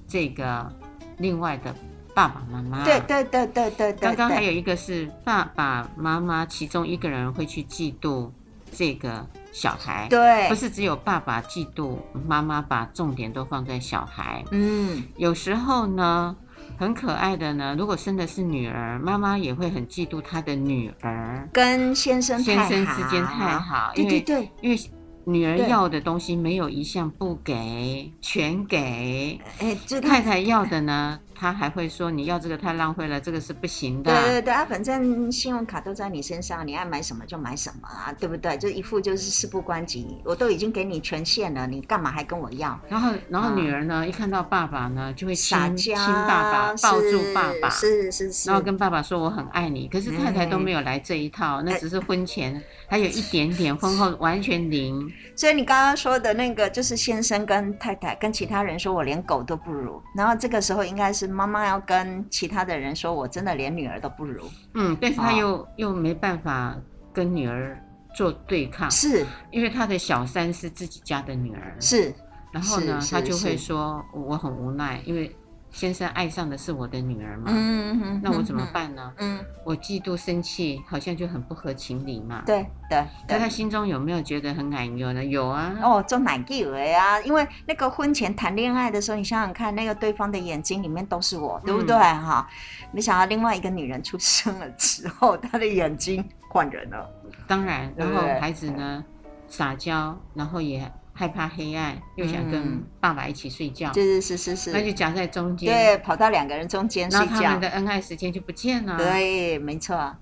[0.07, 0.71] 这个
[1.17, 1.73] 另外的。
[2.19, 3.93] 爸爸妈妈，对对对对对。
[3.93, 8.29] 刚刚还有一个是爸爸妈妈，其中一个人会去嫉妒
[8.73, 11.95] 这个小孩，对，不是只有爸爸嫉妒
[12.27, 14.43] 妈妈，把重点都放在小孩。
[14.51, 16.35] 嗯，有时候呢，
[16.77, 24.77] 很可爱的呢，如果生的是女儿，妈妈也会很嫉妒她的女儿，跟先生先生之间太好，对对对，因为
[25.23, 29.39] 女儿要的东西没有一项不给，全给。
[29.59, 31.17] 哎，太太要的呢？
[31.39, 34.11] 他还会说，你要这个太浪费了，这个是不行的。
[34.11, 38.57] 对对对啊，反正信用卡都在你身上，你爱买什么就买什么啊，对不对？
[38.57, 42.77] 就一副就是事不关己，我都已经给你权限了，你干嘛还跟我要？
[42.89, 49.87] 然后，然后女儿呢，一看到爸爸呢，就会亲亲爸爸，抱住爸爸，是是是，然后跟爸爸说我很爱你。
[49.87, 55.09] 可是太太都没有来这一套，那只是婚前还有一点点，婚后完全零。
[55.37, 61.28] 所以你刚刚说的那个，就是先生跟太太跟其他人说我连狗都不如，然后这个时候应该是。
[61.29, 64.43] 妈妈要跟其他的人说，我真的连女儿都不如。
[64.73, 66.75] 嗯，但是他又、哦、又没办法
[67.13, 67.81] 跟女儿
[68.15, 72.13] 做对抗，是因为他的小三是自己家的女儿，是。
[72.51, 75.35] 然后呢，他就会说，我很无奈，因为。
[75.71, 77.45] 先生爱上的是我的女儿嘛？
[77.47, 79.13] 嗯嗯，那我怎么办呢？
[79.17, 82.41] 嗯，我嫉妒生气，好像就很不合情理嘛。
[82.45, 85.23] 对对，在他心中有没有觉得很难过呢？
[85.23, 85.75] 有啊。
[85.83, 91.95] 哦，做难过的呀，因为那个婚前谈恋爱的时候，你想想看，那个对方的眼睛里面都是我，对不对？
[91.95, 92.47] 哈，
[92.91, 97.07] 没想到另外一个女人出生了之后，他的眼睛换人了。
[97.47, 99.03] 当然，然后孩子呢，
[99.47, 100.91] 撒娇，然后也。
[101.19, 108.97] 害怕黑暗，又想跟爸爸一起睡觉，是是是是，那就夹在中间，对，跑到两个人中间睡觉，他们的恩爱时间就不见了。
[108.97, 110.15] 对，没错，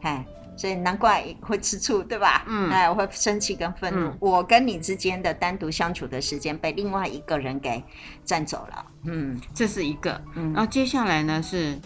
[0.00, 0.24] 哎，
[0.56, 2.46] 所以难怪会吃醋，对吧？
[2.46, 7.84] 嗯，哎，我会生气跟愤怒，我跟你之间的单独相处的时间被另外一个人给
[8.24, 8.86] 占走了。
[9.04, 10.18] 嗯，这是一个。
[10.34, 11.78] 嗯然后接下来呢是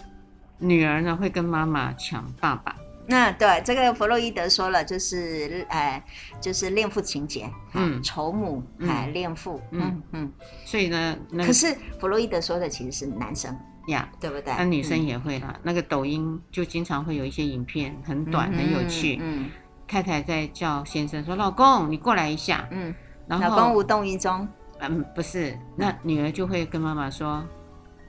[0.58, 2.76] 女儿呢会跟妈妈抢爸爸。
[3.08, 6.02] 那对这个弗洛伊德说了，就是呃，
[6.40, 10.32] 就是恋父情节，嗯，仇母，哎，恋父，嗯嗯，
[10.64, 14.52] 所以呢，可是弗洛伊德说的其实是男生呀，对不对？
[14.58, 19.18] 那女生也会啦，那个抖音就经常会有一些影片，很短，很有趣。
[19.20, 19.50] 嗯，
[19.86, 22.92] 太太在叫先生说：“老公，你过来一下。”嗯，
[23.28, 24.48] 然后老公无动于衷。
[24.80, 27.46] 嗯，不是，那女儿就会跟妈妈说：“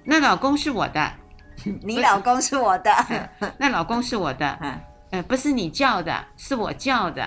[0.03, 1.13] 那老公是我的。”
[1.83, 2.91] 你老公是我的，
[3.57, 4.79] 那老公是我的，
[5.11, 7.21] 呃，不是你叫的，是我叫的。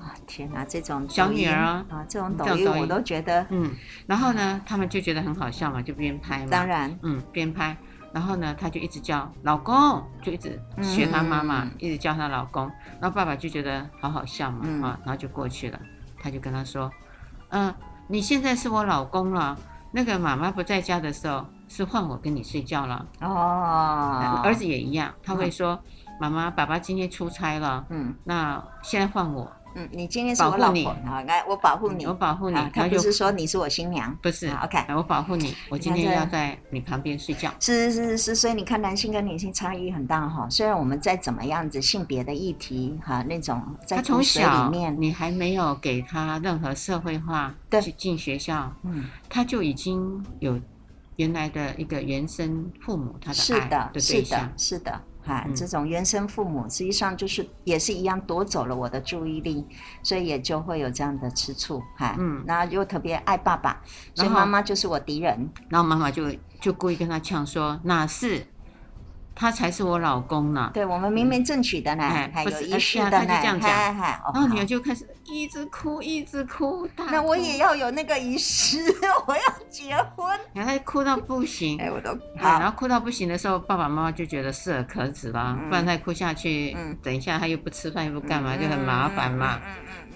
[0.00, 3.70] 哇，天哪，这种小女儿啊，这种抖音我都觉得，嗯。
[4.06, 6.48] 然后呢，他们就觉得很好笑嘛，就边拍嘛。
[6.50, 7.76] 当然，嗯，边拍。
[8.12, 12.64] 然后呢，她就一直叫老公，就一直学她妈妈，一直叫她老公。
[13.00, 15.78] 然后爸爸就觉得好好笑嘛，啊，然后就过去了。
[16.22, 16.90] 他就跟他说，
[17.50, 17.72] 嗯，
[18.08, 19.56] 你现在是我老公了。
[19.92, 23.06] 那个妈妈不在家的时候，是换我跟你睡觉了。
[23.20, 25.80] 哦，儿子也一样，他会说，
[26.20, 29.48] 妈妈，爸爸今天出差了，嗯，那现在换我。
[29.76, 32.56] 嗯，你今天是我老婆，好，来我保护你，我保护你。
[32.74, 34.50] 他不是说你是我新娘，不是。
[34.64, 37.48] OK，我保护你，我今天要在你旁边睡觉。
[37.60, 40.48] 是是是是，所以你看男性跟女性差异很大哈。
[40.50, 50.58] 虽然我们在怎么样子性别的议题哈那种，在从小里面，你还没有给他任何社会化，对，去进学校，嗯，他就已经有
[51.16, 55.00] 原来的一个原生父母他的爱的对象，是的，是的。
[55.22, 59.66] 哈，这种原生父母实际上就是也是一样夺走了我的注意力，
[60.02, 61.82] 所以也就会有这样的吃醋。
[61.94, 63.82] 哈，嗯，然后又特别爱爸爸，
[64.14, 65.50] 所以妈妈就是我敌人。
[65.68, 68.46] 然后妈妈就就故意跟他呛说：“哪是？”
[69.40, 70.70] 他才是我老公呢。
[70.74, 73.24] 对，我们明媒正娶的呢，还有仪式的呢。
[73.26, 73.70] 他就这样讲，
[74.34, 76.86] 然后女儿就开始一直哭，一直哭。
[76.94, 78.84] 那我也要有那个仪式，
[79.26, 80.38] 我要结婚。
[80.52, 82.60] 然后他哭到不行，哎，我都好。
[82.60, 89.58] 然后哭到不行的时候，爸爸妈妈就觉得适可而止了，不然再哭下去，等一下他又不吃饭又不干嘛，就很麻烦嘛。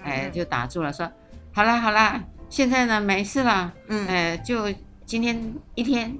[0.03, 1.11] 哎，就打住了，说
[1.51, 3.73] 好啦好啦，现在呢没事了。
[3.87, 4.07] 嗯。
[4.07, 4.71] 哎，就
[5.03, 6.15] 今天一天，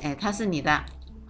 [0.00, 0.80] 哎，他是你的。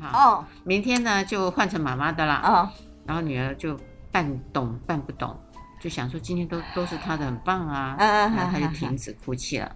[0.00, 2.40] 哦，明天呢就换成妈妈的啦。
[2.44, 2.68] 哦，
[3.06, 3.78] 然后女儿就
[4.12, 5.38] 半懂半不懂，
[5.80, 7.96] 就想说今天都都是她的，很棒啊。
[7.98, 9.70] 嗯嗯，然后她就停止哭泣了。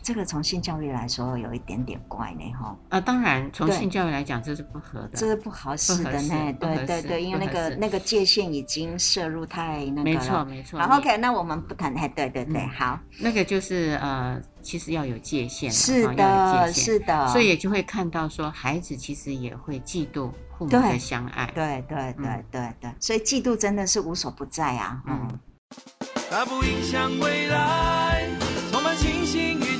[0.00, 2.76] 这个从性教育来说有一点点怪呢，哈。
[2.88, 6.52] 啊，当然从性教育来讲这是不合的，这是不合适的呢。
[6.58, 10.04] 对对对，因为那个那个界限已经摄入太那个了。
[10.04, 10.80] 没错没错。
[10.80, 11.94] 好，OK，那我们不谈。
[11.96, 12.98] 哎，对对对，好。
[13.20, 15.70] 那个就是呃，其实要有界限。
[15.70, 17.28] 是的，是的。
[17.28, 21.50] 所以也就会看到说，孩子其实也会嫉妒父母的相爱。
[21.54, 25.02] 对对对对对，所以嫉妒真的是无所不在啊。
[25.06, 25.38] 嗯。
[26.30, 28.26] 它不影响未来，
[28.70, 29.71] 充满信心与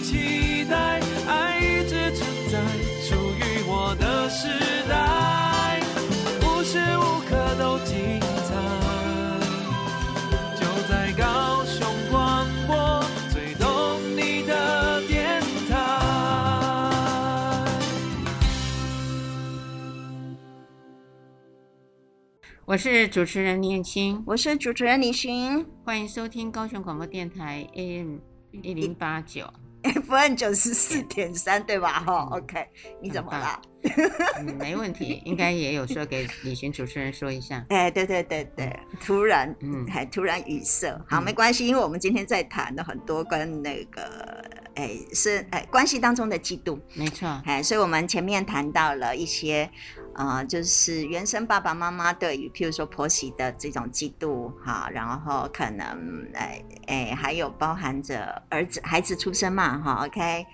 [22.72, 28.16] 我是主持人念青，我是主持人李寻，欢迎收听高雄广播电台 AM。
[28.62, 29.44] 一零八九
[29.82, 32.00] ，FM 九十四点三，对吧？
[32.00, 32.66] 哈，OK，
[33.02, 33.60] 你怎么了？
[34.38, 37.62] 嗯，没问题，应该也有说给李寻主持人说一下。
[37.68, 40.98] 哎，对对对对，突然，嗯，还突然语塞。
[41.06, 44.42] 好，没关系，因为我们今天在谈的很多跟那个，
[44.74, 47.28] 哎，是哎关系当中的嫉妒，没错。
[47.44, 49.70] 哎，所以我们前面谈到了一些。
[50.14, 60.44] 啊、呃，就是原生爸爸妈妈对于，譬如说婆媳的这种嫉妒，哈，然后可能，哎哎，还有包含着儿子孩子出生嘛，哈，OK，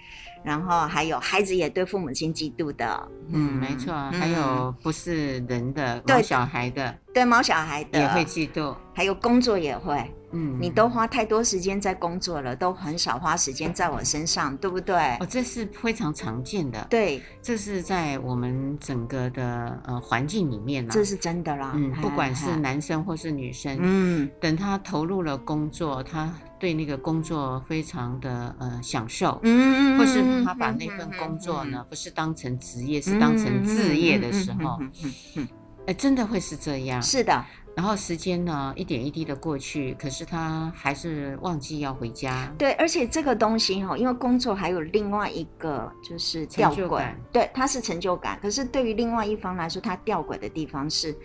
[0.44, 10.08] 然后还有孩子也对父母亲嫉妒的，嗯，没错，嗯、还有不是人的毛小孩的，对，对毛小孩的也会嫉妒，还有工作也会。
[10.32, 14.94] 嗯，你都花太多时间在工作了，都很少花时间在我身上，对不对？
[15.20, 16.86] 哦，这是非常常见的。
[16.90, 20.90] 对，这是在我们整个的呃环境里面啦。
[20.92, 21.72] 这是真的啦。
[21.74, 34.92] 嗯，不管是男生或是女生，嗯，等他投入了工作，他对那个工作非常的呃享受，嗯，或是他把那份工作呢，不是当成职业，是当成置业的时候，嗯
[35.36, 35.48] 嗯，
[35.86, 37.00] 哎，真的会是这样。
[37.00, 37.44] 是的。
[37.78, 42.52] 然后时间呢，一点一滴的过去，可是他还是忘记要回家。
[42.58, 48.36] 对，而且这个东西哈，因为工作还有另外一个就是吊诡，对，它是成就感。
[48.42, 51.16] 可是对于另外一方来说，它吊诡的地方是，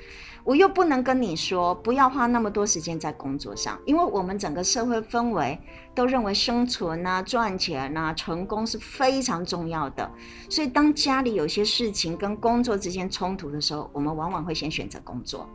[0.43, 5.59] 我又不能跟你说不要花那么多时间在工作上，因为我们整个社会氛围
[5.95, 10.07] 都认为生存啊、赚钱啊、成功是非常重要的。
[10.51, 15.49] 所以当家里有些事情跟工作之间冲突的时候，我们往往会先选择工作。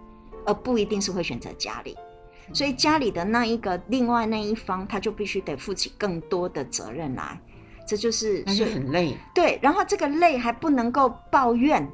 [0.48, 1.94] 而不一定是会选择家里，
[2.54, 7.38] 所以家里的那一个另外那一方，他就必须得负起更多的责任来，
[7.87, 9.14] 这就是那就很累。
[9.34, 11.87] 对，然后这个累还不能够抱怨，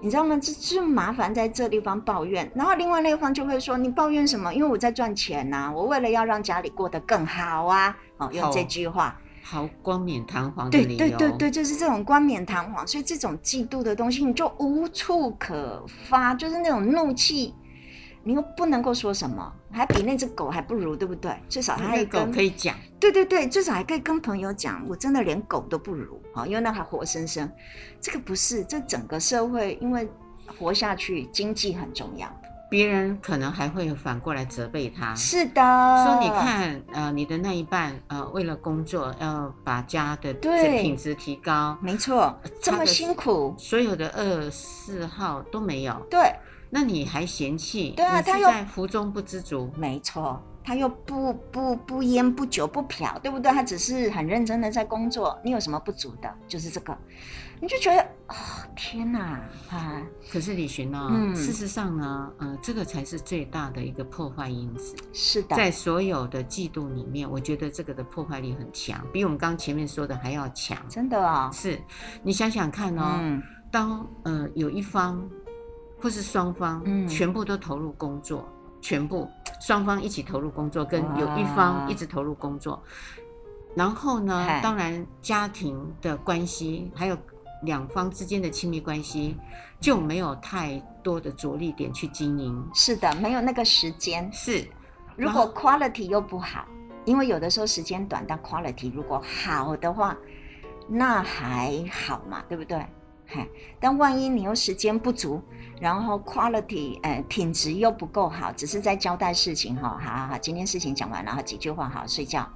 [0.00, 0.38] 你知道吗？
[0.40, 4.54] 这就麻烦在这地方抱怨，然后另外那一方就会说：“你抱怨什么？
[4.54, 9.20] 因为我在赚钱呐，我为了要让家里过得更好啊。”哦，用这句话。
[9.42, 10.98] 好冠冕堂皇的理由。
[10.98, 17.54] 对对对对，就是这种冠冕堂皇，所以这种嫉妒的东西你就无处可发，就是那种怒气。
[18.26, 21.32] 你又不能够说什么，还比那只狗还不如，对不对？
[21.48, 27.48] 至少还可以跟狗可以讲，对对对，至少还可以跟朋友讲，我真的连狗都不如啊，因为那还活生生。
[28.00, 30.08] 这个不是，这整个社会因为
[30.58, 32.28] 活下去，经济很重要。
[32.68, 35.62] 别人可能还会反过来责备他，是的，
[36.04, 46.34] 说你看，呃，你的那一半，呃，为了工作要把家的品质提高，没错，这么辛苦，所有的二四号都没有，对。
[46.70, 47.90] 那你还嫌弃？
[47.96, 49.70] 对啊，他又在福中不知足。
[49.76, 53.52] 没错，他又不不不烟不酒不嫖，对不对？
[53.52, 55.38] 他只是很认真的在工作。
[55.44, 56.28] 你有什么不足的？
[56.48, 56.96] 就是这个，
[57.60, 58.34] 你就觉得哦，
[58.74, 59.40] 天哪
[59.70, 60.02] 啊！
[60.30, 61.08] 可是李寻呢？
[61.12, 64.96] 嗯，事实上呢，呃，这个才是最大的一个破坏因子。
[65.12, 70.76] 是的，在所有的嫉妒里面，我觉得这个的破坏力很强，比我们刚前面说的还要强。
[70.88, 71.48] 真的啊？
[71.52, 71.80] 是，
[72.24, 73.40] 你想想看哦，嗯，
[73.70, 75.24] 当呃有一方。
[76.00, 79.28] 或是双方全部都投入工作，嗯、全部
[79.60, 82.82] 双方一起投入工作，跟有一方一直投入工作，
[83.74, 87.16] 然后呢，当然家庭的关系还有
[87.62, 89.36] 两方之间的亲密关系
[89.80, 92.68] 就没有太多的着力点去经营。
[92.74, 94.30] 是的，没有那个时间。
[94.32, 94.66] 是，
[95.16, 96.66] 如果 quality 又不好，
[97.06, 100.16] 因为有的时候时间短，但 quality 如果好的话，
[100.88, 102.84] 那还好嘛，对不对？
[103.80, 105.42] 但万一你又时间不足，
[105.80, 112.48] 然后 quality 呃品质又不够好，只是在交代事情哈，好好好，今天事情讲完，然后几句话，好睡觉。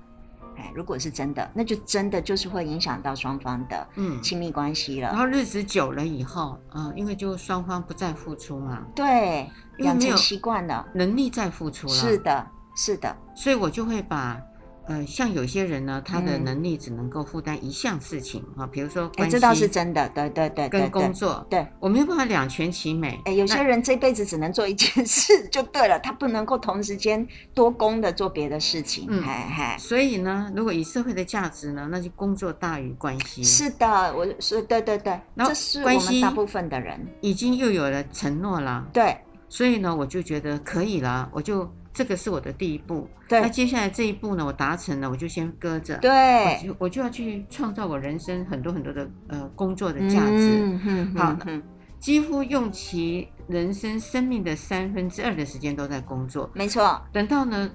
[0.57, 5.09] 哎，如果是真的，那就真的就是会影响到双方的嗯亲密关系了。
[5.09, 9.49] 然后日子久了以后，嗯，因为就双方不再付出嘛，对，
[9.79, 12.47] 养成习惯了，能力再付出了，是的，
[12.77, 14.41] 是的，所以我就会把。
[14.87, 23.21] 呃，像有些人呢，他的能力只能够负担一项事情啊，比如说关系，哎，这倒是真的，对对对，跟工作，对，我没有办法两全其美。
[23.25, 29.07] 哎，有些人这辈子只能做一件事就对了，他不能够同时间多工的做别的事情。
[29.09, 33.45] 嗯，嗨，所以呢，如果以社会的价值呢，那就工作大于关系。
[33.45, 38.87] 是的，我是对对对，这是我们大部分的人已经又有了承诺了。
[38.93, 39.17] 对，
[39.49, 41.71] 所以呢，我就觉得可以了，我就。
[41.93, 43.41] 这个是我的第一步，对。
[43.41, 46.11] 那接下来这一步呢，我达成了，我就先搁着，对。
[46.13, 51.63] 我就我就要去创造我人生很多很多的呃工作的价值，嗯嗯、好，嗯、
[51.99, 57.03] 几乎用其人生生命的三分之二的时间都在工作，没错。
[57.13, 57.69] 等到呢，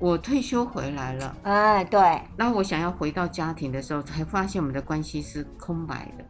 [0.00, 2.00] 我退休回来了，哎，对。
[2.36, 6.24] 然后我想要回到家庭的时候，才发现我们的关系是空白的。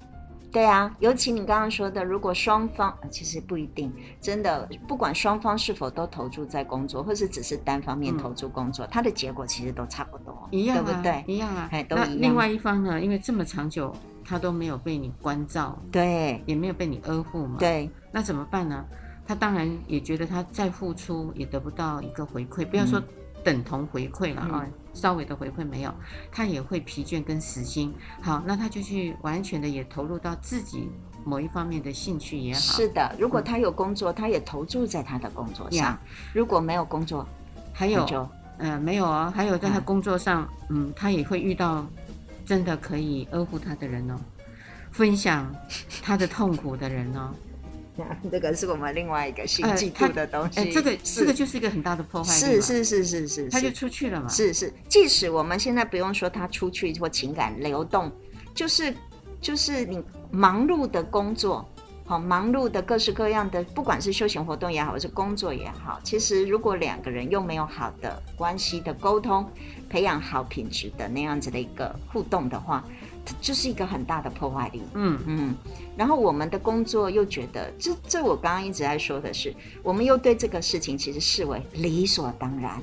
[0.53, 11.25] 对啊，尤其你刚刚说的，如果双方其实不一定，真的不管双方是否都投注在工作，或是只是单方面投注工作，嗯、它的结果其实都差不多，一样、啊，对不对？
[11.27, 12.09] 一样啊，哎，都一样。
[12.11, 13.01] 那另外一方呢？
[13.01, 13.95] 因为这么长久，
[14.25, 18.85] 他都没有被你关照，对，也没有被你呵护嘛，对，那怎么办呢？
[19.27, 23.01] 他当然也觉得他再付出也得不到一个回馈，不要说。
[23.43, 25.95] 等同回馈了啊，稍微的回馈没有，
[26.31, 27.95] 他也会疲倦跟死心。
[28.21, 30.89] 好，那他就去完全的也投入到自己
[31.25, 32.61] 某一方面的兴趣也好。
[32.61, 35.99] 是的，如果他有工作，嗯、他也投注在他的工作上。
[36.33, 37.27] 如果没有工作，
[37.73, 38.05] 还有，
[38.59, 41.87] 嗯、呃，没有啊，还有在他工作上，嗯，嗯，他也会遇到
[42.45, 44.17] 真的可以呵护他的人哦，
[44.91, 45.51] 分享
[46.03, 47.31] 他的痛苦的人哦。
[48.31, 50.61] 这个是我们另外一个新嫉妒的东西。
[50.61, 52.33] 呃呃、这个这个就是一个很大的破坏。
[52.33, 54.29] 是是是是是，他就出去了嘛。
[54.29, 58.11] 是是，即使我们现在不用说他出去或情感流动，
[58.55, 58.95] 就是
[59.41, 61.69] 就是你忙碌的工作，
[62.05, 69.47] 好忙碌的各式各样的，不管是休闲活动也好，或是工作也好，其实如果两个人又没有好的关系的沟通，
[69.89, 72.85] 培养好品质的那样子的一个互动的话。
[73.41, 75.55] 就是一个很大的破坏力，嗯嗯，
[75.97, 82.81] 然后我们的工作又觉得，这这我刚刚一直在说的是，我们又对这个事情其实视为理所当然，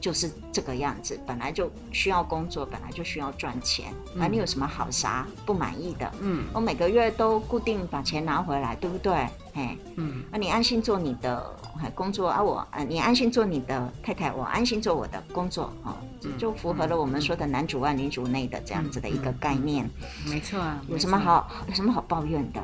[0.00, 6.12] 就是这个样子，本来就需要工作，本来就需要赚钱，那、嗯、你有什么好啥不满意的？
[6.20, 9.26] 嗯，我每个月都固定把钱拿回来，对不对？
[9.58, 11.54] 哎，嗯，啊你安心做你的。
[11.94, 15.94] 工作啊，我啊，你安心做你的太太，我安心做我的工作，哦，
[16.36, 19.86] 就符合了我们说的男主外女主内的这样子的一个概念。
[19.86, 22.60] 嗯嗯嗯、没错啊，有什么好有什么好抱怨的？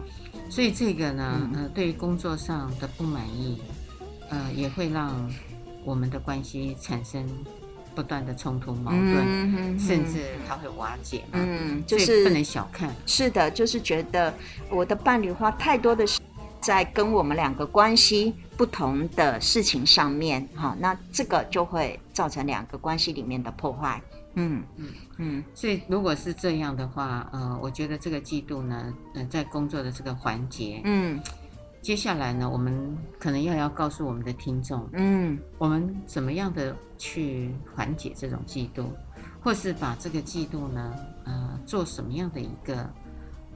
[0.51, 3.63] 所以这个呢，呃，对于工作上的不满意，
[4.31, 5.31] 呃，也会让
[5.85, 7.25] 我们的关系产生
[7.95, 11.39] 不断的冲突矛盾，甚至他会瓦解嘛。
[11.41, 12.93] 嗯，就是不能小看。
[13.07, 14.35] 是的，就是觉得
[14.69, 16.24] 我的伴侣花太多的时间
[16.65, 24.01] 在跟我们两个关系不同的事情上面，哈，那这个就会造成两个关系里面的破坏，
[24.37, 24.87] 嗯嗯
[25.19, 25.45] 嗯。
[25.53, 31.21] 所以如果是这样的话，呃，我觉得这个季度呢，呃，在工作的这个环节，嗯，
[31.83, 38.87] 接下来呢，我们可能要要告诉我们的听众，嗯，我们怎么样的去缓解这种嫉妒，
[39.43, 40.95] 或是把这个嫉妒呢，
[41.25, 42.89] 呃，做什么样的一个。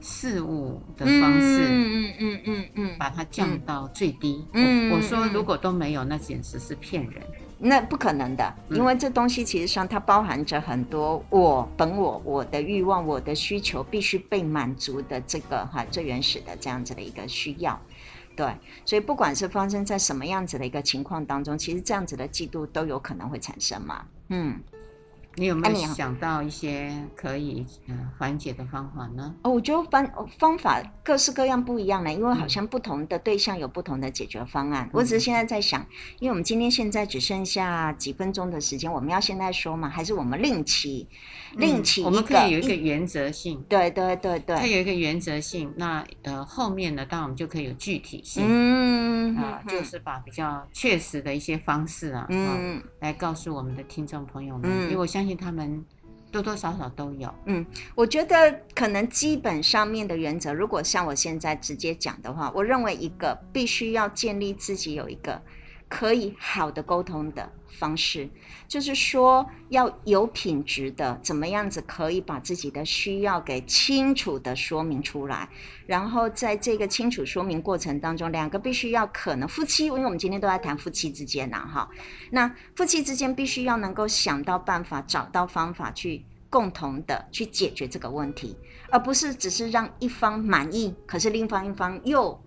[0.01, 4.45] 事物的方式，嗯嗯嗯嗯嗯，把它降到最低。
[4.53, 7.21] 嗯，我说如果都没有，那简直是骗人。
[7.61, 17.77] 那不可能的，因为这东西其实上它包含着很多我本我我的欲望、我的需求必须被满足的这个哈最原始的这样子的一个需要。
[18.33, 18.49] 对，
[18.85, 24.05] 所以不管是发生在什么样子的一个情况当中，其实这样子的嫉妒都有可能会产生嘛。
[24.29, 24.57] 嗯。
[25.35, 29.33] 你有没有想到一些可以呃缓解的方法呢？
[29.43, 34.85] 哦，我觉得方方法各式各样不一样呢，因为好像不同的对象有不同的解决方案。
[34.87, 35.85] 嗯、我只是现在在想，
[36.19, 39.87] 因为我们今天现在只剩下几分钟的时间，我们要现在说嘛？
[39.87, 41.07] 还是我们另起
[41.55, 42.05] 另起、嗯？
[42.05, 45.73] 我们可以有一个原则性，对对对对，它有一个原则性。
[45.75, 55.39] 那呃后面呢，当然我们就可以有具体性，嗯啊、呃，就是把比较确实的一些方式啊，嗯，呃、来告诉我们的听众朋友们，嗯、因为我相信。
[55.39, 55.85] 他们
[56.33, 65.41] 多多少少都有，嗯，我觉得可能基本上面的原则，如果像我现在直接讲的话，我认为一个必须要建立自己有一个
[65.89, 68.29] 可以好的沟通的方式，
[68.67, 75.49] 就是说要有品质的，怎么样子可以把自己的需要给清楚的说明出来，
[75.87, 81.89] 然后在这个清楚说明过程当中，两个必须要可能夫妻，因为我们今天都在谈夫妻之间呐，哈，
[82.29, 88.55] 那夫妻之间必须要能够想到办法，找到方法去共同的去解决这个问题，
[88.91, 92.39] 而不是只是让一方满意，可是另一方一方又。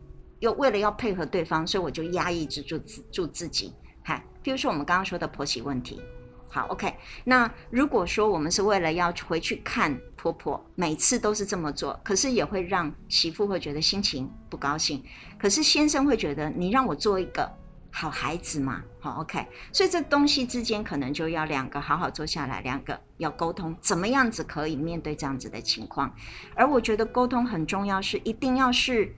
[0.43, 3.73] 又为了要配合对方，所以我就压抑住自住自己。
[4.03, 6.03] 嗨，比如说我们刚刚说的婆媳问题，
[6.49, 6.93] 好，OK。
[7.23, 15.01] 那如果说我们是为了要回去看婆婆，每次都是这么做，可是也会让媳妇会觉得心情不高兴。
[15.39, 17.49] 可是先生会觉得你让我做一个
[17.93, 19.47] 好孩子嘛，好，OK。
[19.73, 26.13] 所以这东西之间可能就要两个好好坐下来，两个要沟通，怎么样子可以面对这样子的情况。
[26.57, 29.15] 而我觉得沟通很重要，是一定要是。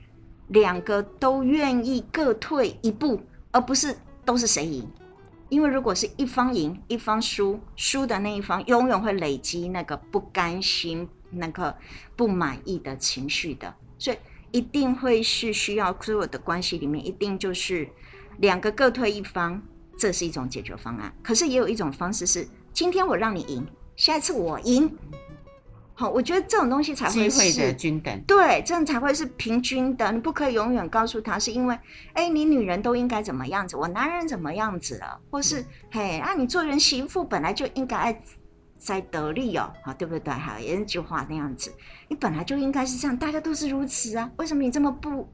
[0.55, 3.94] 两个都愿意各退一步，而不是
[4.24, 4.88] 都是谁赢。
[5.48, 11.76] 因为如果是一方赢，一方输，输的那一方永远会累积那个不甘心、那个
[12.16, 13.74] 不满意的情绪的。
[13.98, 14.16] 所以
[14.52, 17.88] 一定会是需要所有的关系里面，一定就是
[18.38, 19.61] 两个各退一方，
[19.98, 21.12] 这是一种解决方案。
[21.22, 24.90] 可是也有一种方式是，今天我让你赢，下一次我赢。
[25.97, 30.11] 好，我觉得这种东西才会是机会的均等，对，这样才会是平均的。
[30.11, 31.78] 你不可以永远告诉他是因为，
[32.14, 38.22] 哎，你女人都应该怎么样子，我男人怎么样子了，或是，嗯、嘿，啊，你做人媳妇本来就应该爱
[38.76, 40.34] 在得力哦，好，对不对？
[40.34, 41.72] 好，有一句话那样子，
[42.09, 45.28] 你本来就应该是这样，大家都是如此啊，为什么你这么不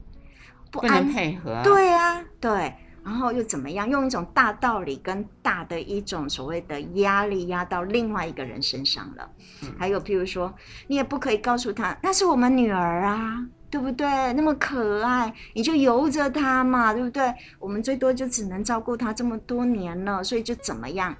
[0.69, 1.59] 不安不配合？
[1.63, 2.73] 对啊，对。
[3.03, 3.89] 然后又怎么样？
[3.89, 9.29] 用一种大道理跟大的一种所谓的压力压到另外一个人身上了。
[9.63, 10.53] 嗯、还有譬如说，
[10.87, 14.07] 你也不可以告诉他那是我们女儿啊，对不对？
[14.33, 17.33] 那么可爱，你就由着她嘛，对不对？
[17.57, 21.15] 我们最多就只能照顾她这么多年了，所以就怎么样？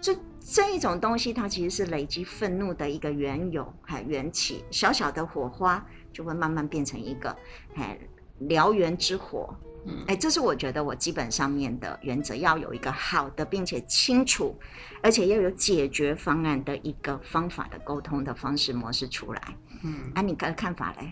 [0.00, 7.36] 就这一种东西，它其实是累积愤怒的一个缘由，还缘起，小小的火花就会慢慢变成一个
[7.74, 7.98] 哎
[8.40, 9.54] 燎原之火。
[10.06, 14.58] 哎，这是我觉得我基本上面的原则，要有一个好的，并且清楚，
[15.02, 19.42] 而且要有解决方案的一个方法的沟通的方式模式出来。
[19.82, 21.08] 嗯，啊，你的看法嘞？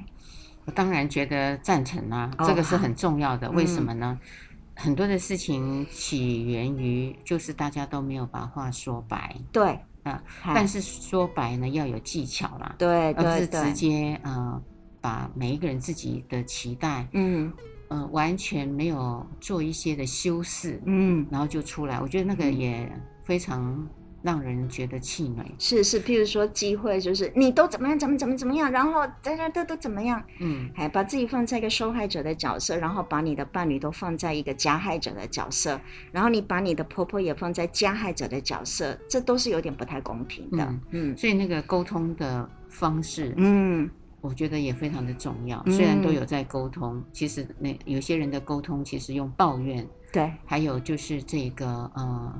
[0.64, 3.48] 我当然觉得赞成啊，这个是很重要的。
[3.48, 4.18] 哦、为什么呢？
[4.20, 4.28] 嗯、
[4.74, 9.36] 很多的事情起源于就是大家都没有把话说白。
[9.52, 14.60] 对，啊，但是说白呢要有技巧啦，对，而不是直接呃
[15.00, 17.52] 把每一个人自己的期待，嗯。
[17.88, 22.90] 呃，完全没有做一些的修饰，嗯，然后就出来，我觉得那个也
[23.24, 23.86] 非常
[24.22, 25.44] 让人觉得气馁。
[25.56, 35.80] 是是，譬如说机会就是你都怎么样，怎么怎么怎么样，然后大家都都怎么样，嗯，还把自己放在一个受害者的角色，然后把你的伴侣都放在一个加害者的角色，
[36.10, 40.80] 然后你把你的婆婆也放在加害者的角色，这都是有点不太公平的，嗯，
[41.12, 43.88] 嗯，所以那个沟通的方式，嗯。
[44.26, 52.34] 我觉得也非常的重要，虽然都有在沟通，嗯、其实那有些人的沟通其实用抱怨，对，还有就是这个呃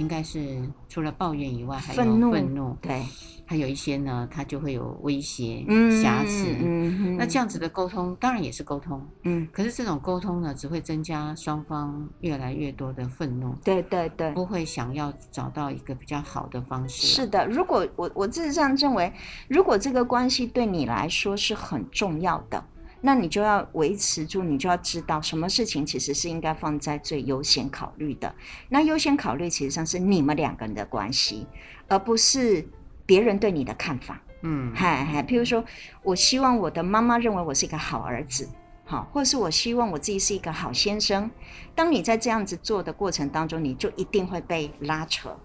[0.00, 3.04] 应该是除了抱怨以外，还有愤怒，愤怒，对。
[3.44, 5.64] 还有一些呢，他就会有威胁、
[6.00, 6.54] 瑕疵。
[6.62, 9.04] 嗯，那这样子的沟通当然也是沟通。
[9.24, 13.52] 嗯，可是这种沟通呢，只会增加双方越来越多的愤怒。
[13.64, 17.08] 对对对，不会想要找到一个比较好的方式。
[17.08, 19.12] 是的，如果我我事实上认为，
[19.48, 22.64] 如果这个关系对你来说是很重要的，
[23.00, 28.34] 那你就要维持住，你就要知道什么事情其实是应该放在最优先考虑的。
[28.68, 31.46] 那优先考虑其实上是你们两个人的关系，
[31.88, 32.68] 而不是。
[33.06, 35.64] 别人对你的看法，嗯，嗨嗨，譬如说，
[36.04, 38.48] 我希望我的妈妈认为我是一个好儿子，
[38.84, 41.28] 好，或者是我希望我自己是一个好先生。
[41.74, 45.36] 当你在这样子做的过程当中，你就一定会被拉扯。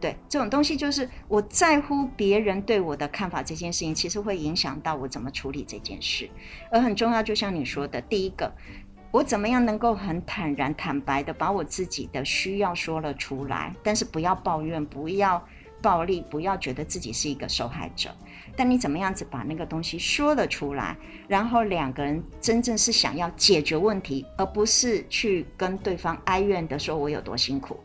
[0.00, 6.28] 对，这种东西就是我在乎别人对我的看法，这件事情其实会影响到我怎么处理这件事。
[6.70, 8.50] 而很重要，就像你说的，第一个，
[9.10, 15.42] 我怎么样能够很坦然、坦白的把我自己的需要说了出来，但是不要抱怨，不要。
[15.82, 18.14] 暴力，不要觉得自己是一个受害者，
[18.54, 20.94] 但你怎么样子把那个东西说了出来，
[21.26, 27.80] 然后两个人真正是想要解决问题，而不是去跟对方哀怨的说“我有多辛苦”，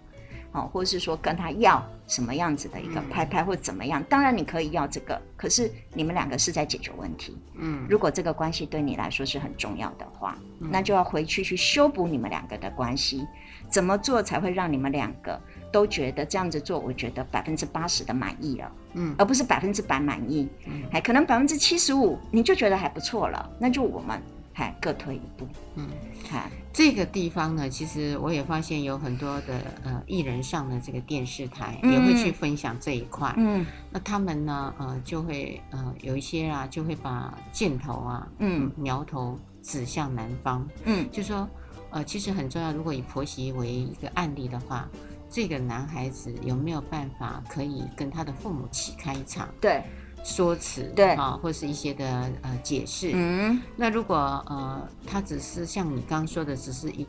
[0.55, 4.01] 哦，或者是说跟他要什么样子的一个拍拍或怎么样。
[4.05, 7.37] 当然你可以要这个，可是你们两个是在解决问题。
[7.55, 13.27] 嗯，如果这个关系对你来说是很重要的话，那就要回去去修补你们两个的关系。
[13.69, 15.39] 怎么做才会让你们两个？
[15.71, 24.21] 都觉得这样子做，我觉得百分之八十的满意了，嗯，而不是百分之百满意，嗯，还可能百分之七十五，你就觉得还不错了，那就我们
[24.57, 25.45] 还各退一步，
[25.75, 25.89] 嗯，
[26.29, 41.45] 好，这个地方呢，其实我也发现有很多的呃艺人上了这个电视台，嗯，也会去分享这一块，嗯，那他们呢，呃，就会呃有一些啊，就会把箭头啊，嗯，苗头指向男方，嗯，就说
[41.89, 44.87] 呃，其实很重要，如果以婆媳为一个案例的话。
[45.27, 49.49] 这个男孩子有没有办法可以跟他的父母起开一场？
[49.59, 49.83] 对
[50.25, 51.13] 说辞对。
[51.13, 53.11] 啊，或是一些的呃解释？
[53.13, 54.15] 嗯，那如果
[54.47, 57.07] 呃他只是像你刚刚说的，只是一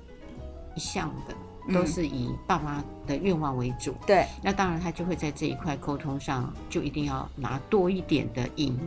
[0.75, 8.79] 一项的，都是以爸妈的愿望为主，对、嗯，那当然他就会在这一块沟通上就一定要拿多一点的赢，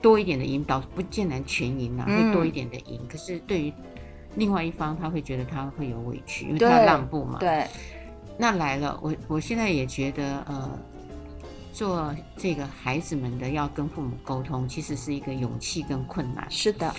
[0.00, 3.00] 多一点的引导，不见得全赢啊，会多一点的赢。
[3.08, 3.72] 可是对于
[4.36, 7.66] 另外一方，他会觉得他会有委屈，因为他让步嘛，对。
[8.38, 10.70] 那来了，我我现在也觉得，呃，
[11.72, 16.46] 做这个孩子们的要跟父母沟通，其实是一个勇气跟困难。
[16.50, 16.94] 是的，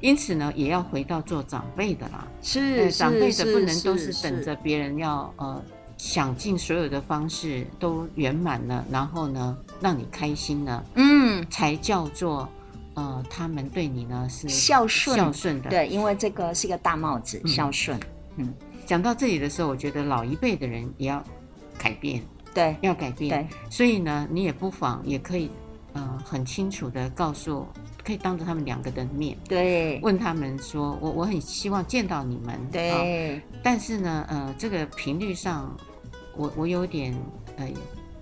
[0.00, 2.28] 因此呢，也要回到做长辈的啦。
[2.42, 5.62] 是，呃、长辈的不能都是等着别人要呃
[5.96, 12.48] 想尽所有的方式都圆满了，然后呢让你开心了，嗯，才叫做
[12.94, 15.70] 呃他们对你呢是孝顺孝顺的。
[15.70, 17.98] 对，因为这个是一个大帽子，嗯、孝顺，
[18.36, 18.52] 嗯。
[18.86, 21.22] 讲到这里的时候，我觉得老一辈的人也要
[21.76, 22.22] 改变，
[22.58, 23.30] 对，要改变。
[23.30, 25.48] 对，所以呢，你也不妨也可以，
[25.92, 27.64] 呃，很清楚的告诉，
[28.04, 35.72] 可以当着他们两个的面，对，问他们说，我我很希望见到你们，对，哦，但是呢，呃，这个频率上，
[36.36, 37.14] 我我有点
[37.56, 37.68] 呃，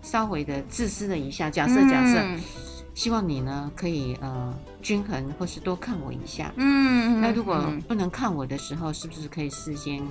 [0.02, 1.48] 稍微的自私了一下。
[1.48, 2.38] 假设假设，嗯，
[2.94, 6.52] 希望你呢可以呃均衡，或是多看我一下。
[6.56, 10.02] 嗯，那如果不能看我的时候，是不是可以事先？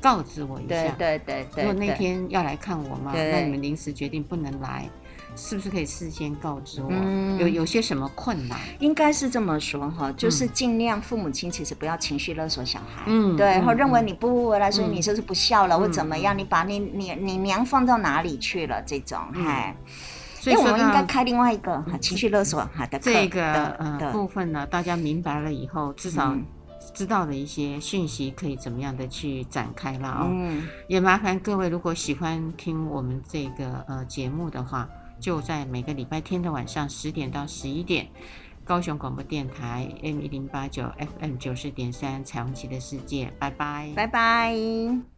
[0.00, 1.64] 告知我一下，对对对对。
[1.64, 3.12] 如果那天要来看我吗？
[3.14, 4.88] 那你们临时决定不能来，
[5.36, 6.88] 是不是可以事先告知我？
[6.90, 8.58] 嗯、有有些什么困难？
[8.78, 16.36] 应该是这么说哈，就是尽量父母亲其实不要情绪勒索小孩，嗯，对，然后认为你不回来，所以你就是不孝了，或、嗯、怎么样？
[16.36, 18.82] 你把你你你娘放到哪里去了？
[18.86, 19.92] 这种，哎、嗯，
[20.40, 26.44] 所以我们应该开另外一个哈情绪勒索哈的这个呃部分呢，大家明白了以后，至少、嗯。
[26.98, 34.88] 知道的一些讯息可以怎么样的去展开了哦，嗯，也麻烦各位，如果喜欢听我们这个呃节目的话，
[35.20, 38.08] 就在每个礼拜天的晚上十点到十一点，
[38.64, 40.90] 高雄广播电台 M 一零八九
[41.20, 45.17] FM 九四点三彩虹旗的世界，拜拜，拜拜。